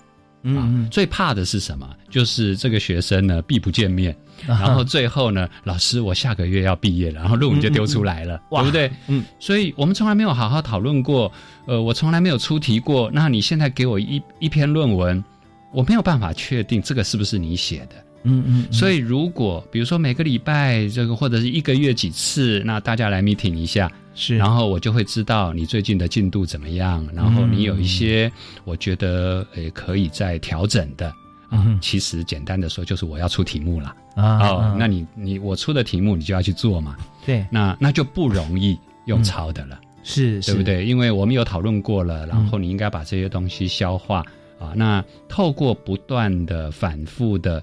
[0.43, 1.87] 嗯啊，最怕的是什么？
[2.09, 4.15] 就是这个学生呢避不见面，
[4.47, 8.91] 然后最后呢，老师我下个月要毕业了，然后论文就丢出来了，哇对不对？
[9.07, 11.31] 嗯，所以我们从来没有好好讨论过，
[11.67, 13.11] 呃，我从来没有出题过。
[13.13, 15.23] 那你现在给我一一篇论文，
[15.73, 18.03] 我没有办法确定这个是不是你写的。
[18.23, 28.31] 嗯嗯，嗯所以如果比如说每个礼拜这个或者是一个月几次，那大家来 meeting 一下，是，然后我就会知道你最近的进度怎么样，然后你有一些
[28.63, 31.13] 我觉得诶可以再调整的。
[31.53, 33.93] 嗯哼其实简单的说，就是我要出题目了。
[34.15, 36.95] 啊哦，那你你我出的题目，你就要去做嘛。
[37.25, 40.63] 对，那那就不容易用抄的了，是对不？
[40.63, 40.85] 对？
[40.85, 44.25] 因为我们有讨论过了，然后你应该把这些东西消化
[44.59, 44.71] 啊。
[44.77, 47.61] 那透过不断的反复的，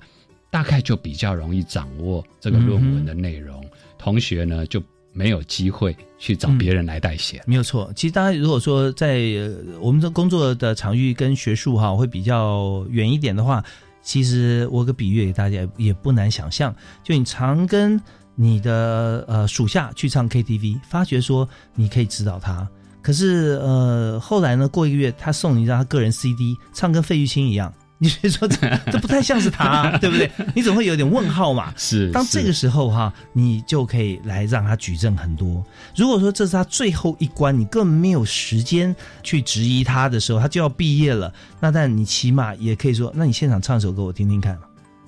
[0.50, 3.64] 大概就比较容易掌握这个论文的内容。
[3.98, 4.82] 同学呢就
[5.12, 7.42] 没有机会去找别人来代写。
[7.46, 13.64] 没有错，其实大家如果说在、呃我们的工作的场域跟学术哈会比较远一点的话，
[14.02, 18.00] 其实我个比喻给大家也不难想象，就你常跟
[18.36, 22.68] 你的呃属下去唱 KTV，发觉说你可以指导他，
[23.02, 27.72] 可是呃后来呢过一个月他送你一张他个人 CD，唱跟费玉清一样。
[27.98, 28.56] 你是说这
[28.92, 30.30] 这不太像是他、对不对？
[30.54, 31.74] 你总会有点问号嘛。
[31.76, 35.64] 是当这个时候哈，你就可以来让他举证很多。
[35.96, 44.62] 如果说这是他最后一关，你根本没有时间去质疑他的时候，他就要毕业了，那但你起码也可以说，那你现场唱首歌我听听看嘛，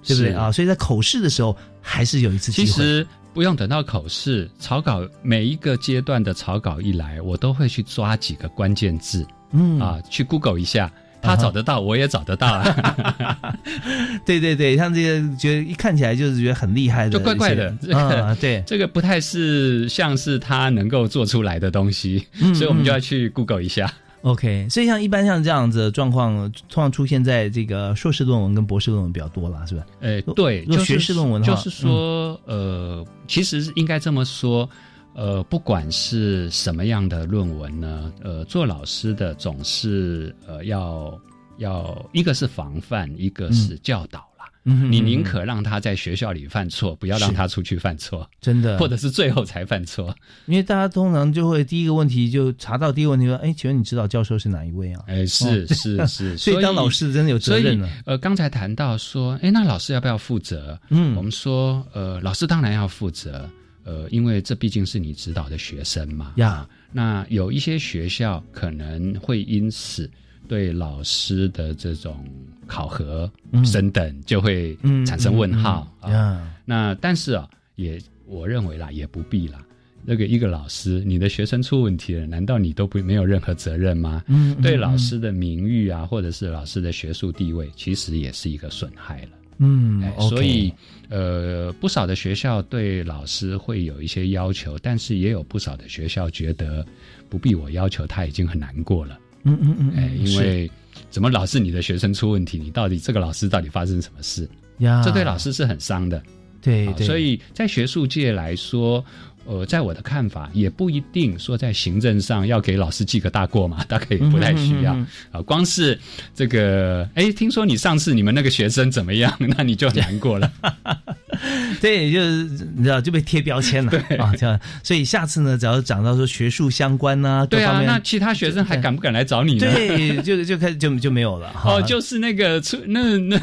[0.04, 0.50] 对不对啊？
[0.50, 2.66] 所以在口试的时候还是有一次机会。
[2.66, 10.90] 其实不用等到口试，草稿每一个阶段的草稿一来，我都会去抓几个关键字，嗯啊，去 Google 一下，
[11.22, 13.54] 他找得到，我也找得到啊。
[14.24, 23.92] 对对对，像这些觉得一看起来就是觉得很厉害的，就怪怪的， 这啊、个对，这个不太是像是他能够做出来的东西，嗯所以我们就要去 Google 一下。
[24.22, 26.36] OK，所以像一般像这样子的状况，
[26.68, 29.82] 通常出现在这个硕士论文跟博士论文比较多啦，是吧？
[30.00, 34.68] 呃，对，如果学士论文的话，嗯就是说，呃，其实应该这么说，
[35.14, 41.20] 呃，不管是什么样的论文呢，呃，做老师的总是呃要
[41.58, 44.46] 要一个是防范，一个是教导啦。
[44.64, 50.14] 嗯你宁可让他在学校里犯错，不要让他出去犯错，真的，或者是最后才犯错。
[50.44, 55.02] 因为大家通常就会第一个问题就查到第一个问题说，哎，请问你知道教授是哪一位啊？
[55.06, 57.88] 哎，是哦是是， 所以当老师真的有责任了。
[58.04, 60.78] 呃，刚才谈到说，哎，那老师要不要负责？
[60.90, 63.48] 嗯我们说，呃，老师当然要负责，
[63.84, 66.32] 呃，因为这毕竟是你指导的学生嘛。
[66.36, 70.10] 呀，那有一些学校可能会因此
[70.48, 72.24] 对老师的这种
[72.66, 74.76] 考核嗯升等就会
[75.06, 76.54] 产生问号嗯嗯嗯啊。
[76.64, 77.48] 那但是啊。
[77.76, 79.64] 也我认为啦，也不必啦。
[80.04, 84.22] 那个一个老师，你的学生出问题了，难道你都不没有任何责任吗？
[84.26, 89.30] 嗯，对老师的名誉啊，或者是老师的学术地位，其实也是一个损害了。
[89.62, 90.72] 嗯，所以
[91.10, 96.84] 呃，不少的学校对老师会有一些要求，但是也有不少的学校觉得
[97.28, 99.18] 不必我要求，他已经很难过了。
[99.44, 100.70] 嗯嗯嗯，哎，因为
[101.10, 104.48] 怎么老是你的学生出问题，你到底这个老师到底发生什么事
[104.78, 105.02] 呀？
[105.04, 106.22] 这对老师是很伤的。
[106.62, 109.04] 对对，所以在学术界来说。
[109.46, 114.92] 呃，在我的看法，也不一定说在行政上要给老师记个大过嘛，大概也不太需要
[115.32, 115.40] 啊。
[115.44, 115.98] 光是
[116.34, 120.52] 这个，哎，听说你上次你们那个学生怎么样，那你就难过了。
[121.80, 122.44] 对，就是
[122.76, 124.60] 你知道就被贴标签了 啊，这样。
[124.84, 129.66] 所以下次呢，只要讲到说学术相关呢，对啊，那其他学生还敢不敢来找你呢？
[129.72, 131.50] 对，就就开始就就没有了。
[131.64, 133.40] 哦，就是那个出那那，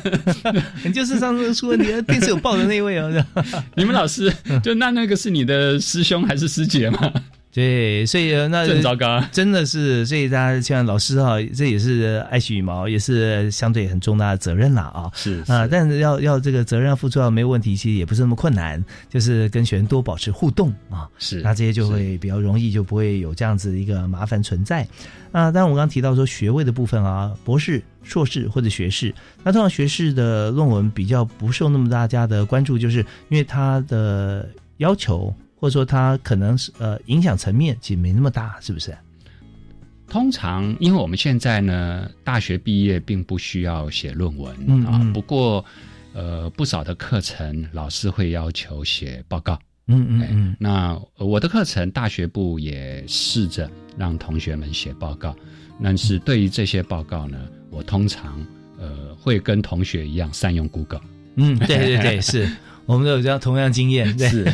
[0.85, 3.11] 你就是上次出问题，电视有报的那位哦。
[3.75, 4.31] 你们老师
[4.63, 5.77] 就那那个是你的。
[5.87, 7.11] 师兄还是师姐嘛？
[7.49, 15.09] 对，所以那真糟糕，真的是，所以大家像老师哈，这也是爱惜羽毛，也是相对很重大的责任了啊。
[15.15, 21.09] 是啊，但是要要这个责任要付出要没有问题，其实也不是那么困难，就是跟学生多保持互动啊。
[21.17, 24.87] 是，那这些就会比较容易，就不会有这样子一个麻烦存在。
[25.31, 29.11] 啊，当然我刚刚提到说学位的部分啊，博士、硕士或者学士，
[29.43, 35.33] 那通常学士的论文比较不受那么大家的关注，就是因为他的要求。
[35.59, 38.95] 或者说，它可能是呃影响层面其实没那么大，是不是？
[40.07, 45.01] 通常，因为我们现在呢，大学毕业并不需要写论文啊。
[45.13, 45.65] 不过，
[46.13, 49.59] 呃，不少的课程老师会要求写报告。
[49.87, 50.55] 嗯嗯嗯。
[50.59, 55.35] 那我的课程，大学部也试着让同学们写报告。
[55.83, 57.37] 但是对于这些报告呢，
[57.69, 58.41] 我通常
[58.79, 61.01] 呃会跟同学一样善用 Google。
[61.35, 62.49] 嗯，对对对，是。
[62.87, 64.49] 我们都有这样同样经验，是，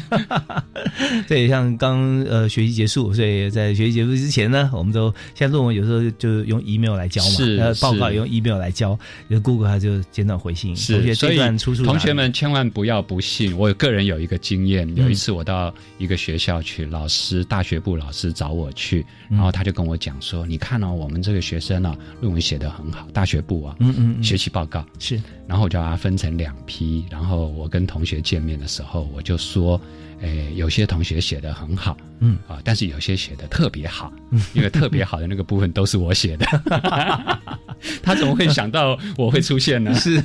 [1.30, 24.84] 对，像刚呃学习结束，所以在学习结束之前呢，我们都现在论文有时候就用 email 来交嘛，是，报告也用 email 来交，有 Google 它就简短回信，是，所以出处同学们千万不要不信，我个人有一个经验，有一次我到一个学校去，老师大学部老师找我去，然后他就跟我讲说，你看哦，我们这个学生啊，论文写得很好，大学部啊，嗯嗯，学习报告。
[24.98, 28.23] 是，然后我就把它分成两批，然后我跟同学。
[28.24, 29.80] 见面的时候，我就说，
[30.22, 34.12] 诶，有些同学写的很好，嗯啊，但是有些写的特别好，
[34.54, 36.46] 因为特别好的那个部分都是我写的。
[38.02, 39.94] 他怎么会想到我会出现呢？
[40.00, 40.24] 是，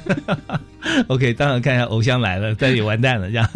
[1.08, 3.48] OK，当然看一下偶像来了，但也完蛋了，这样。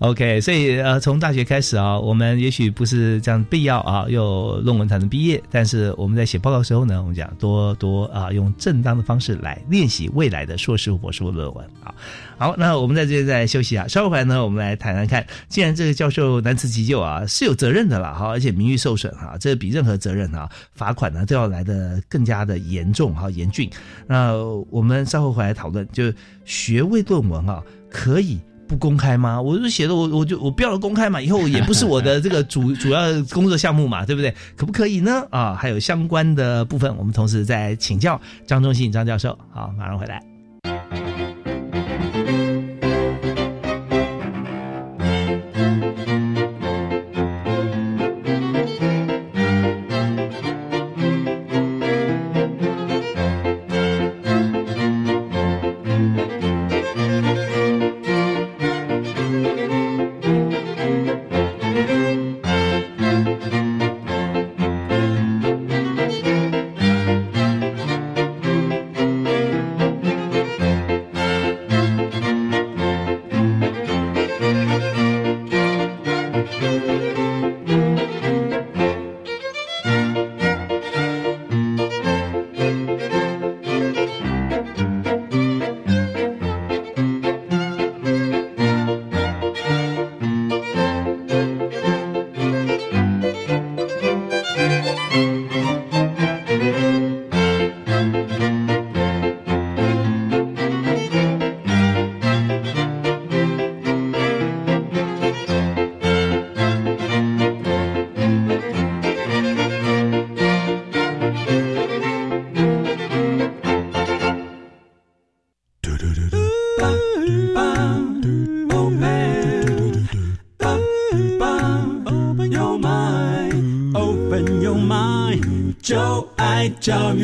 [0.00, 11.94] OK，所以呃，从大学开始啊，我们也许不是这样必要啊，有论文才能毕业，但是我们在写报告的时候呢，我们讲多多啊，用正当的方式来练习未来的硕士或博士论文啊。
[12.40, 23.68] 好，那我们在这里再休息啊，稍后回来呢，我们来谈谈看，既然这个教授难辞其咎啊，是有责任的啦，哈，而且名誉受损哈，这比任何责任啊，罚款呢都要来的更加的严重哈，严峻。
[24.06, 24.34] 那
[24.70, 26.10] 我们稍后回来讨论，就
[26.46, 28.40] 学位论文啊，可以。
[28.66, 29.42] 不公开吗？
[29.42, 34.32] 我就写的我我就我不要公开嘛，以后也不是我的这个主 主要工作项目嘛，对不对？
[34.56, 35.26] 可不可以呢？
[35.30, 39.36] 啊，还有相关的部分，我们同时在请教张忠信张教授。
[39.52, 40.29] 好，马上回来。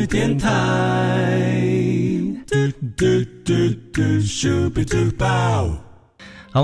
[0.09, 0.56] 变态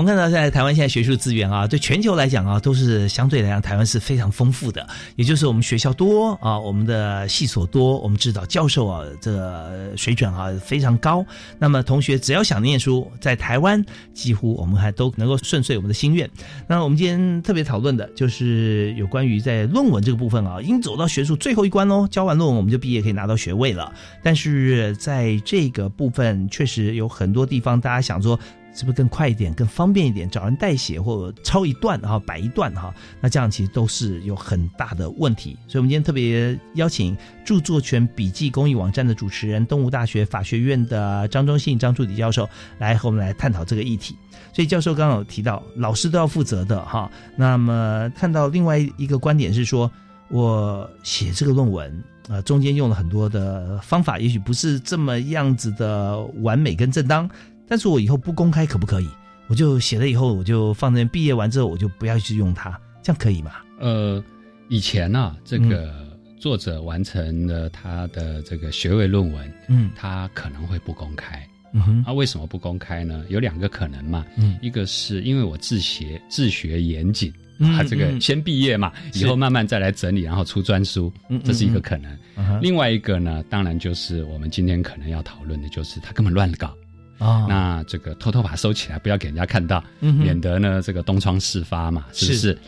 [0.04, 4.86] 们看到在台湾现在学术资源啊，对全球来讲啊，都是相对来讲台湾是非常丰富的。
[5.16, 11.24] 也就是我们学校多啊，我们的系所多，我们指导教授啊，这个水准啊非常高。
[11.58, 13.82] 那么同学只要想念书，在台湾
[14.12, 16.28] 几乎我们还都能够顺遂我们的心愿。
[16.68, 23.90] 那我们今天特别讨论的就是有关于在论文这个部分啊，已经走到学术最后一关喽，交完论文我们就毕业可以拿到学位了。
[24.22, 28.38] 但是在这个部分，确实有很多地方大家想说。
[28.74, 30.28] 是不是更快一点、更方便一点？
[30.28, 35.56] 找人代写或抄一段哈，摆一段哈，那这样其实都是有很大的问题。
[35.68, 42.48] 所以，我们今天特别邀请著作权笔记公益网站的主持人、东吴大学法学院的张忠信张助理教授
[42.78, 44.16] 来和我们来探讨这个议题。
[44.52, 47.08] 所以，教授刚刚有提到，老师都要负责的哈。
[47.36, 49.88] 那么，看到另外一个观点是说，
[50.30, 57.30] 我写这个论文啊，中间用了很多的方法，也许不是这么样子的完美跟正当。
[57.68, 59.08] 但是我以后不公开可不可以？
[59.46, 63.52] 我就写了以后，我就放在毕业完之后，我就不要去用它，这样可以吗？
[63.78, 64.22] 呃，
[64.68, 71.46] 以前呢，这个作者完成了他的这个学位论文，嗯，他可能会不公开。
[71.74, 73.24] 嗯哼，啊，为什么不公开呢？
[73.28, 74.24] 有两个可能嘛。
[74.38, 81.12] 嗯，一个是因为我自学自学严谨，啊，这个先毕业嘛，以后慢慢再来整理，然后出专书，
[81.44, 82.16] 这是一个可能。
[82.62, 86.72] 另外一个呢，当然就是我们今天可能要讨论的，就是他根本乱搞。
[87.18, 92.58] 啊，那这个偷偷把它收起来，不要给人家看到，免得呢这个东窗事发嘛，是不是？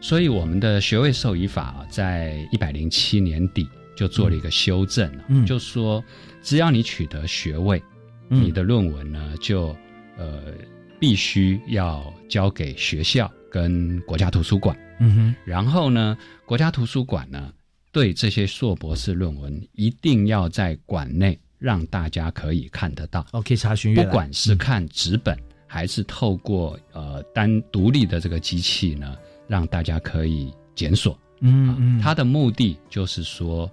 [0.00, 6.02] 所以我们的学位授予法啊在一百零七年底就做了一个修正了，就说
[6.42, 7.80] 只要你取得学位，
[8.28, 9.76] 你的论文呢就
[10.18, 10.40] 呃
[10.98, 17.52] 必须要交给学校跟国家图书馆，嗯哼，然后呢国家图书馆呢
[17.92, 21.38] 对这些硕博士论文一定要在馆内。
[21.62, 31.16] 让大家可以看得到，OK，查询不管是看纸本，还是透过呃单独立的这个机器呢，让大家可以检索。
[31.38, 33.70] 嗯嗯，它的目的就是说，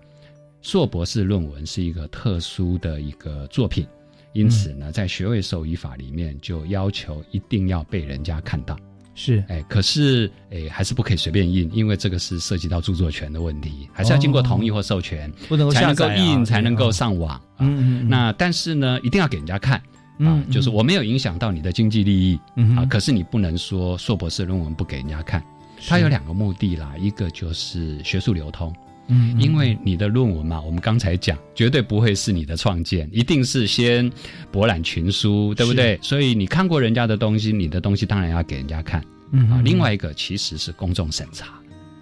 [0.62, 3.88] 硕博士论文是一个特殊的一个作品，
[4.34, 8.78] 因此呢，在学位授予法里面就要求一定要被人家看到。
[9.22, 17.40] 是，哎，可是，哎，还是不可以随便印，因为这个是涉及到著作权的问题，还是要经过同意或授权，不能才能够印，才能够上网。
[17.58, 18.08] 嗯嗯。
[18.08, 19.76] 那但是呢，一定要给人家看
[20.20, 25.44] 啊，就是我没有影响到你的经济利益嗯啊，可是你不能说硕博士论文不给人家看，
[25.86, 28.74] 它有两个目的啦，一个就是学术流通。
[29.10, 34.10] 嗯，因为你的论文嘛，我们刚才讲，绝对不会是你的创建，一定是先
[34.52, 36.00] 博览群书，对不对？
[36.02, 39.04] 所以你看过人家的东西，你的东西当然要给人家看。
[39.32, 41.59] 嗯啊，另外一个其实是公众审查。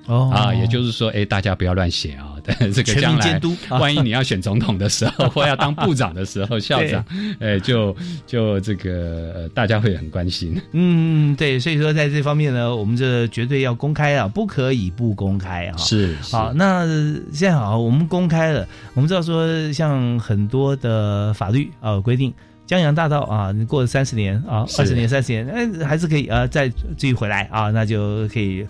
[0.08, 2.34] 哦啊，也就是说，哎，大家不要乱写啊！
[2.74, 3.42] 这个将来，
[3.72, 7.04] 万一你要选总统的时候，或要当部长的时候，校长，
[7.42, 7.94] 哎，就
[8.26, 10.58] 就这个大家会很关心。
[10.72, 15.76] 嗯，对，所以说在这方面呢，我们这绝对要公开啊，不可以不公开啊。
[15.76, 16.86] 是，好，那
[17.34, 22.34] 现在好，我们公开了，我们知道说，像很多的法律啊规定，
[22.66, 28.66] 江洋大盗啊，你过了三十年啊，二十年、三十年，哎，还是可以啊，再继续回来啊，那就可以。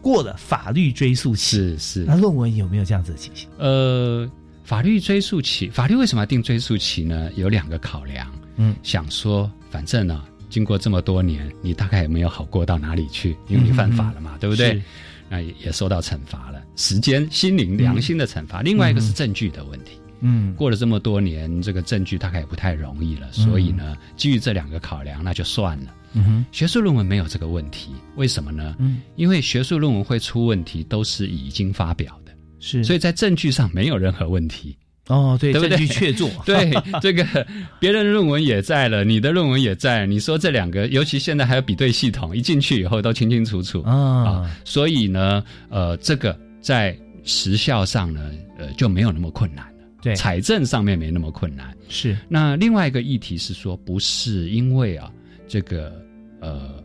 [0.00, 3.48] 过了法律追诉期是是，那论文有没有这样子的情形？
[3.58, 4.30] 呃，
[4.64, 7.30] 法律追诉期，法律为什么要定追诉期呢？
[7.36, 8.30] 有两个考量。
[8.56, 14.82] 嗯，想说反正呢，经过这么多年，你大概也没有好过到哪里去，因为你犯法了嘛，对不对？
[15.28, 18.62] 那也受到惩罚了，时间、心灵、良心的惩罚。
[18.62, 19.98] 另外一个是证据的问题。
[20.20, 25.94] 嗯，过了这么多年，这个证据大概也不太容易了，所以呢，基于这两个考量，那就算了。
[26.14, 28.74] 嗯哼，学术论文没有这个问题，为什么呢？
[28.78, 34.76] 嗯，因为学术论文会出问题，都是已经发表的，是，所以在证据上没有任何问题。
[35.08, 36.28] 哦，对，证据确凿。
[36.44, 37.24] 对，这个
[37.78, 44.50] 别人的论文也在了，你的论文也在，你说这两个，尤其现在还有比对系统，一进去以后都清清楚楚啊。
[44.64, 49.75] 所以呢，呃，这个在时效上呢，呃，就没有那么困难了。
[50.06, 51.76] 对，财政上面没那么困难。
[51.88, 52.16] 是。
[52.28, 55.12] 那另外一个议题是说，不是因为啊，
[55.48, 56.04] 这个。
[56.38, 56.84] 呃，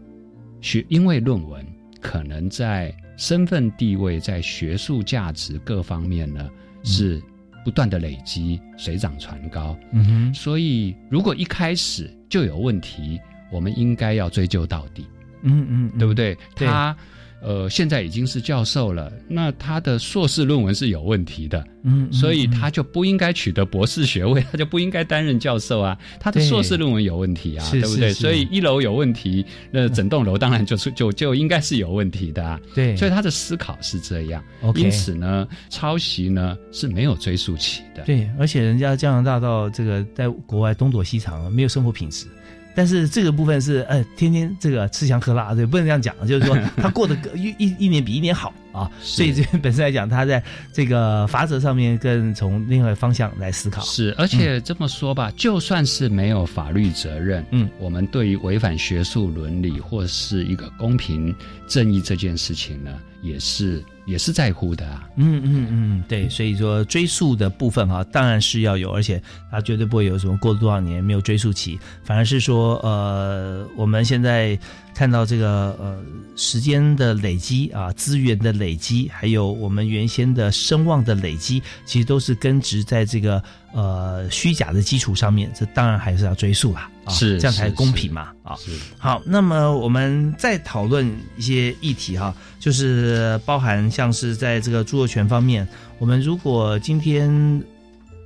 [0.61, 1.63] 学因为论文
[1.99, 6.49] 可能在身份地位、在学术价值各方面呢，
[6.83, 7.21] 是
[7.65, 9.77] 不断的累积、水涨船高。
[9.91, 13.19] 嗯哼，所以如果一开始就有问题，
[13.51, 15.05] 我们应该要追究到底。
[15.41, 16.35] 嗯嗯，对不对？
[16.55, 16.95] 他。
[17.41, 28.13] 呃，现在已经是教授了，那他的硕士论文是有问题的，嗯，所以他就不应该取得博士学位，他就不应该担任教授啊，他的硕士论文有问题啊，对不对？
[28.13, 34.43] 所以一楼有问题，那整栋楼当然就是就就应该是有问题的啊，对，所以他的思考是这样，
[34.75, 42.27] 因此呢，抄袭呢是没有追溯期的，对，而且人家加拿大到这个在国外东躲西藏，没有生活品质。
[42.75, 50.41] 但是这个部分是呃，天天这个吃香喝辣，对，不能这样讲，就是说 他过得一一一年比一年好啊，所以这边 本身来讲，他在
[50.71, 53.81] 这个法则上面更从另外方向来思考。
[53.83, 61.35] 是，而且这么说吧，就算是没有法律责任，嗯，我们对于违反学术伦理或是一个公平
[61.67, 63.83] 正义这件事情呢，也是。
[64.05, 74.57] 也是在乎的啊，嗯嗯嗯，对，所以说追溯的部分哈，当然是要有，而且它绝对不会有什么过了多少年没有追溯期，反而是说，呃，我们现在
[74.93, 76.01] 看到这个呃
[76.35, 83.41] 时间的累积啊，资源的累积，还有我们原先的声望的累积，其实都是根植在这个
[83.73, 86.89] 呃虚假的基础上面，这当然还是要追溯啦。
[87.11, 88.29] 是这样才公平嘛？
[88.43, 88.55] 啊，
[88.97, 95.67] 好，那么我们再讨论一些议题哈，就是包含像是在这个著作权方面，
[95.99, 97.63] 我们如果今天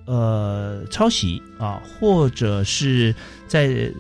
[0.06, 3.14] 呃抄袭啊，或者是
[3.48, 3.92] 在。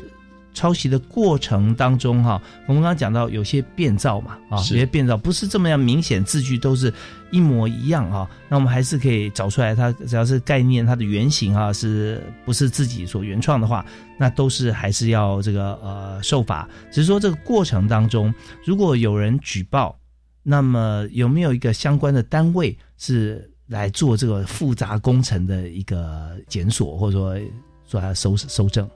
[0.55, 6.91] 抄袭的过程当中，哈，我们刚刚讲到有些变造嘛，啊，有些变造不是这么样明显，字句都是
[7.29, 8.27] 一模一样啊。
[8.49, 13.85] 那我们还是可以找出来，它只要是概念，它的原型啊，是不是自己所原创的话，
[14.17, 16.67] 那都是还是要这个呃受罚。
[16.89, 18.33] 只是说这个过程当中，
[18.63, 19.95] 如果有人举报，
[20.41, 27.37] 那么有没有一个相关的单位是来做这个复杂工程的一个检索，或者说
[27.85, 28.89] 做它收收证？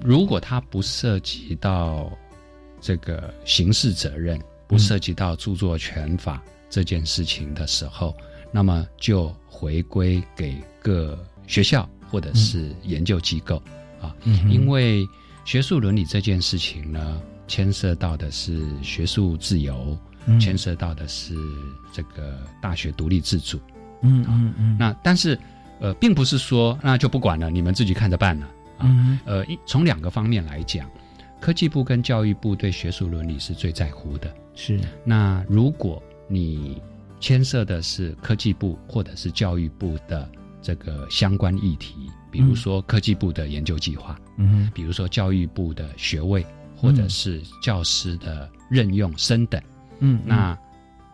[0.00, 2.10] 如果它不涉及到
[2.80, 8.14] 这个刑事责任，不涉及到著作权法这件事情的时候，
[8.50, 13.62] 那么就回归给各学校或者是研究机构
[14.00, 14.14] 啊，
[14.48, 15.06] 因为
[15.44, 19.96] 学术伦理这件事情呢，牵涉到的是学术自由，
[20.40, 21.34] 牵涉到的是
[21.92, 23.58] 这个大学独立自主。
[24.02, 24.76] 嗯嗯嗯。
[24.78, 25.38] 那但是
[25.80, 28.48] 呃，并不是说那就不管了，你们自己看着办了。
[28.80, 30.88] 嗯，呃，从两个方面来讲，
[31.40, 34.32] 科技部跟教育部对学术伦理是最在乎的。
[34.54, 36.80] 是，那如果你
[37.20, 40.28] 牵涉的是科技部或者是教育部的
[40.62, 41.94] 这个相关议题，
[42.30, 46.44] 比如说科技部的研究计划，嗯，比如说教育部的学位
[46.76, 49.62] 或者是教师的任用升等，
[50.00, 50.58] 嗯，那。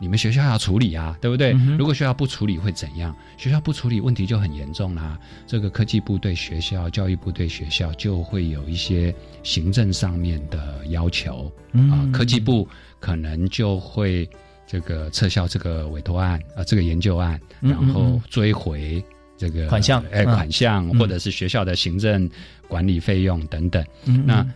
[0.01, 1.53] 你们学校要处理啊，对不对？
[1.79, 3.15] 如果学校不处理会怎样？
[3.37, 5.19] 学校不处理，问题就很严重啦。
[5.47, 11.53] 这个科技部对学校、教育部对学校就会有一些行政上面的要求
[11.91, 12.09] 啊。
[12.15, 12.67] 科技部
[12.99, 14.27] 可能就会
[14.67, 19.05] 这个撤销这个委托案啊，这个研究案，然后追回
[19.37, 22.27] 这个款项，哎，款项或者是学校的行政
[22.67, 23.85] 管理费用等等。
[24.25, 24.47] 那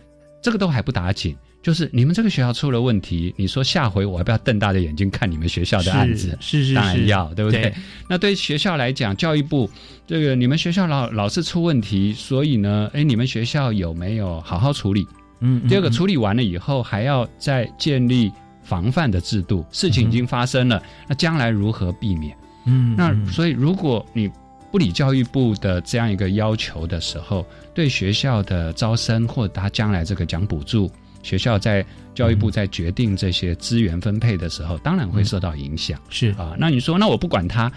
[0.41, 1.37] 这个都还不打紧。
[1.65, 6.37] 就是你们这个学校出了问题，你说下回我要不要瞪大的眼睛看你们学校的案子？
[6.39, 7.73] 是是是，当然要，对不对？
[8.07, 9.67] 那对学校来讲，教育部
[10.05, 15.07] 这个你们学校老老是出问题，所以呢，哎，你们学校有没有好好处理？
[15.39, 15.67] 嗯。
[15.67, 19.65] 第二个，处理完了以后，还要再建立防范的制度。
[19.71, 22.37] 事情已经发生了，那将来如何避免？
[22.67, 22.95] 嗯。
[22.95, 24.29] 那所以，如果你
[24.71, 27.43] 不理教育部的这样一个要求的时候，
[27.73, 30.91] 对学校的招生或他将来这个奖补助。
[31.25, 35.99] 学校在教育部在决定这些资源分配的时候，当然会受到影响。
[36.07, 37.69] 是啊，那你说，那我不管他，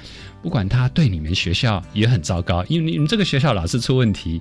[0.43, 4.41] 不管他，对你们学校也很糟糕，因为你们这个学校老是出问题，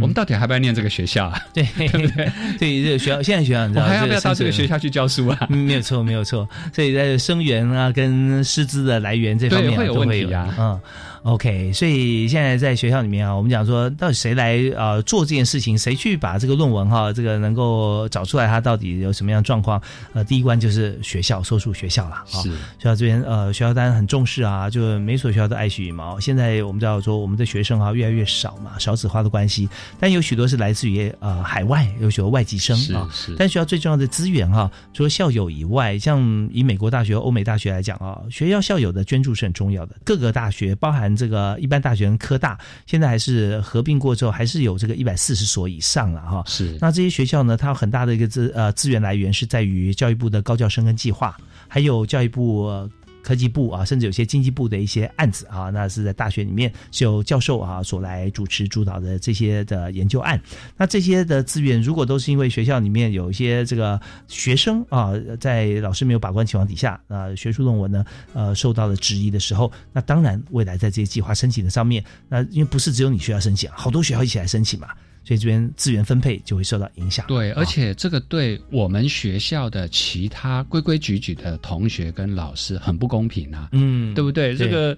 [0.00, 1.38] 我们到底还不要念这个学校啊？
[1.52, 2.32] 对 对不对？
[2.58, 5.46] 对这个学校，现在学校，我还要不要到这个学校去教书啊？
[5.50, 6.48] 没有错，没有错。
[6.72, 10.54] 所以在生源啊，跟师资的来源这方面会有问题啊。
[10.58, 10.80] 嗯。
[11.22, 19.82] OK，所以现在在学校里面啊，我们讲说到底谁来啊做这件事情，谁去把这个论文哈，这个能够找出来它到底有什么样状况？
[20.12, 22.22] 呃，第一关就是学校，所属学校了。
[22.26, 26.20] 是学校这边呃，学校当然很重视啊，就每所学校都爱惜羽毛。
[26.20, 33.08] 现在我们知道说我们的学生啊越来越少嘛，少子化的关系，但有许多是来自于呃海外，有许多外籍生啊。
[33.12, 33.34] 是。
[33.36, 39.96] 但学校最重要的资源哈，除了校友以外，像以美国大学、欧美大学来讲啊，学校校友的捐助是很重要的。
[40.04, 41.07] 各个大学包含。
[41.14, 46.42] 这个一般大学跟科大现在还是合并过之后，还是有这个一百四十所以上了哈。
[46.46, 51.36] 是，那这些学校呢，它有很大的一个资呃资源来源是在于教育部的高教生跟计划，
[51.66, 52.88] 还有教育部。
[53.28, 60.40] 科技部啊，甚至有些经济部的一些案子啊，那是在大学里面是由教授啊所来主持主导的这些的研究案。
[60.78, 68.02] 那这些的资源，如果都是因为学校里面有一些这个学生啊，在老师没有把关情况底下啊，学术论文呢
[68.32, 74.88] 呃受到了质疑的时候，那当然未来在这些计划申请的上面，那因为不是只有你学校申请，好多学校一起来申请嘛。
[75.28, 77.26] 所以这边资源分配就会受到影响。
[77.28, 83.68] 对，而且这个对我们学校的其他规规矩矩的同学跟老师很不公平啊。
[83.72, 84.56] 嗯，对不对？
[84.56, 84.96] 这个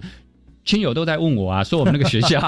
[0.63, 2.39] 亲友都在问我啊，说我们那个学校，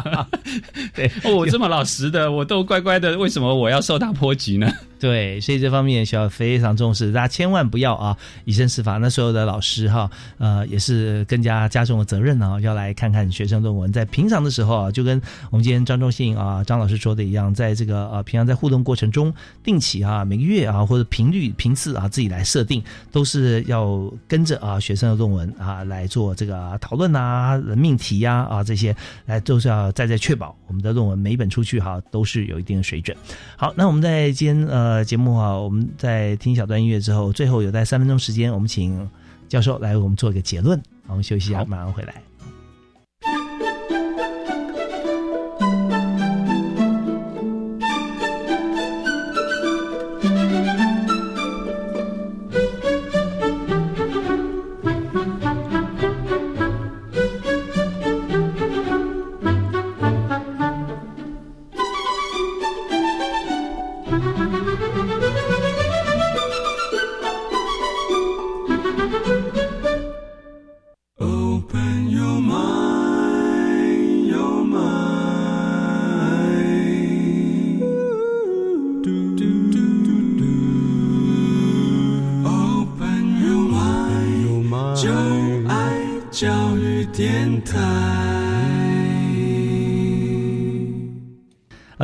[0.96, 4.72] 对，哦，我这么老实的，我都乖乖的，为什么我要受到波及呢？
[5.04, 8.98] 对，所以这方面需要非常重视，大家千万不要啊以身试法。
[9.00, 13.92] 那所有的老师哈，呃，也是更加加重了责任啊，要来看看学生论文。
[13.92, 22.82] 在平常的时候啊，就跟我们今天张忠信啊张老师说的一样，在这个呃平常在互动过程中，定期啊每个月啊或者频率频次啊自己来设定，
[23.12, 28.96] 都是要跟着啊学生的论文啊来做这个讨论啊命题呀啊这些，
[29.26, 33.18] 来都是要再再确保我们的论文每一本出去哈都是有一定的水准。
[33.58, 34.93] 好，那我们在今天呃。
[34.94, 39.10] 呃，节目哈，我们在听小段音乐之后，最后有在三分钟时间，我们请
[39.50, 40.80] 教授来为我们做一个结论。
[41.08, 42.22] 我们休息一下，马上回来。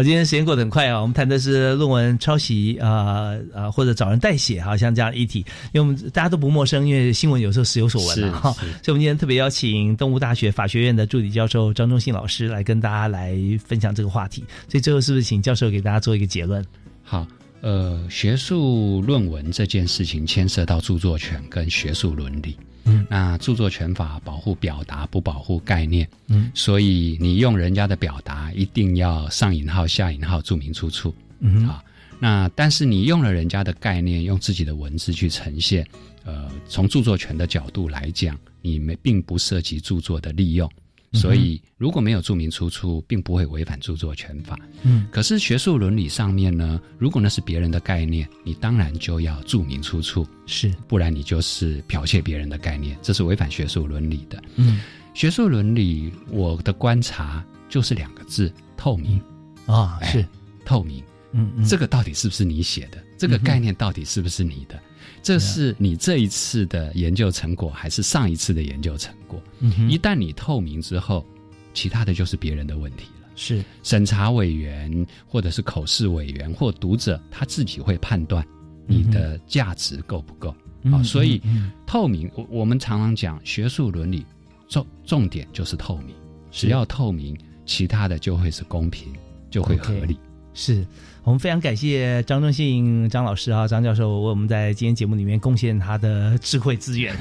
[0.10, 1.00] 今天时间过得很快啊！
[1.00, 8.52] 我们谈的是论文抄袭啊啊，或者找人代写，哈像这样议题，因为我们大家都不陌生，因为新闻有时候时有所闻哈。
[8.52, 14.44] 所以，我们今天特别邀请东吴大学法学院的助理教授张忠信老师来跟大家来分享这个话题。
[14.68, 16.66] 所以，最后是不是请教授给大家做一个结论？
[17.04, 17.28] 好，
[17.62, 22.56] 呃，学术论文这件事情牵涉到著作权跟学术伦理。
[22.86, 26.08] 嗯，那著作权法保护表达，不保护概念。
[26.28, 31.14] 嗯，所以你用人家的表达，一定要上引号、下引号，注明出处。
[31.40, 31.84] 嗯，啊，
[32.20, 35.86] 那但是你用了人家的概念，用自己的文字去呈现，
[36.24, 40.70] 呃，从著作权的角度来讲，你们并不涉及著作的利用。
[41.14, 44.58] 所以，如果没有注明出处，并不会违反著作权法。
[44.84, 54.42] 嗯，可是学术伦理上面呢，如果那是别人的概念，你当然就要注明出处，是，不然你就是剽窃别人的概念，这是违反学术伦理的。
[54.56, 54.82] 嗯，
[55.14, 59.20] 学术伦理，我的观察就是两个字：透明。
[59.66, 60.26] 啊，是
[60.66, 61.04] 透明。
[61.32, 63.04] 嗯嗯，这个到底是不是你写的？
[63.18, 64.80] 这个概念到底是不是你的？
[65.22, 69.42] 这是你这一次的研究成果，还是上一次的研究成果？
[69.60, 71.26] 嗯一旦你透明之后，
[71.74, 73.30] 其他的就是别人的问题了。
[73.36, 78.46] 是审查委员，或者是口试委员，或读者，他自己会判断
[78.86, 80.54] 你的价值够不够
[80.92, 81.02] 啊。
[81.04, 81.42] 所以，
[81.86, 84.26] 透明，我我们常常讲学术伦理
[84.68, 86.14] 重重点就是透明，
[86.52, 89.08] 只要透明，其他的就会是公平，
[89.50, 90.18] 就会合理。
[90.54, 90.86] 是。
[91.30, 97.16] 我们非常感谢张忠信张老师啊，张教授为我们在今天节目里面贡献他的智慧资源，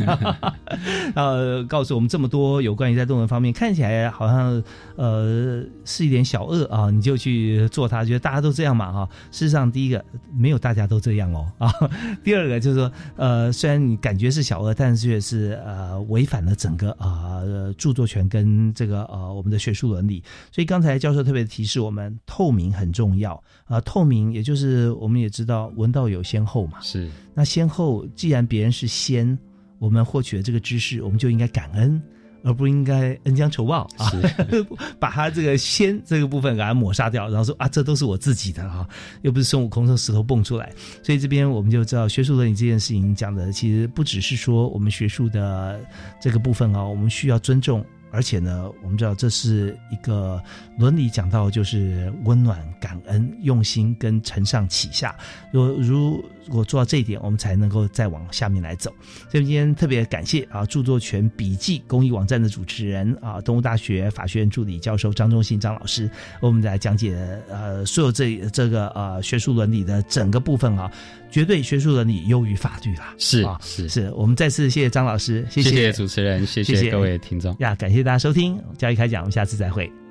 [1.15, 4.65] 呃，告诉我们这么多有关于在论文方面看起来好像
[4.97, 9.07] 呃是一点小恶啊，你就去做它，觉得大家都这样嘛哈。
[9.31, 10.03] 事实上，第一个
[10.35, 11.71] 没有大家都这样哦啊，
[12.25, 17.43] 第二个就是说呃，虽然你感觉是小恶，但是却是呃违反了整个啊
[17.77, 20.25] 著作权跟这个呃我们的学术伦理。
[20.51, 23.35] 所以刚才教授特别提示我们，透明很重要
[23.67, 23.79] 啊。
[23.83, 26.81] 透明，也就是我们也知道，闻道有先后嘛。
[26.81, 29.39] 是，那先后，既然别人是先，
[29.79, 32.01] 我们获取了这个知识，我们就应该感恩，
[32.43, 34.11] 而不应该恩将仇报啊，
[34.99, 38.89] 把他这个先这个部分给他抹杀掉，然后说啊，这都是我自己的啊，
[39.23, 40.73] 又不是孙悟空从石头蹦出来。
[41.03, 45.81] 所以这边我们就知道，学术伦理这件事情讲的，其实不只是说我们学术的
[46.21, 47.85] 这个部分啊，我们需要尊重。
[48.11, 50.43] 而且呢，我们知道这是一个
[50.79, 55.17] 伦理讲到就是温暖、感恩、用心跟承上启下。
[55.53, 58.93] 如如果做到这一点，我们才能够再往下面来走。
[59.31, 67.17] 所以今天特别感谢啊，著作权笔记公益网站的主持人啊，东吴大学法学院助理教授张忠信张老师，为我们来讲解
[67.49, 70.91] 呃所有这这个呃学术伦理的整个部分啊，
[71.31, 73.15] 绝对学术伦理优于法律啦。
[73.19, 80.08] 是啊，是是我们再次谢谢张老师，谢谢主持人，谢谢各位听众呀，感谢大家收听教育开讲，我们下次再会。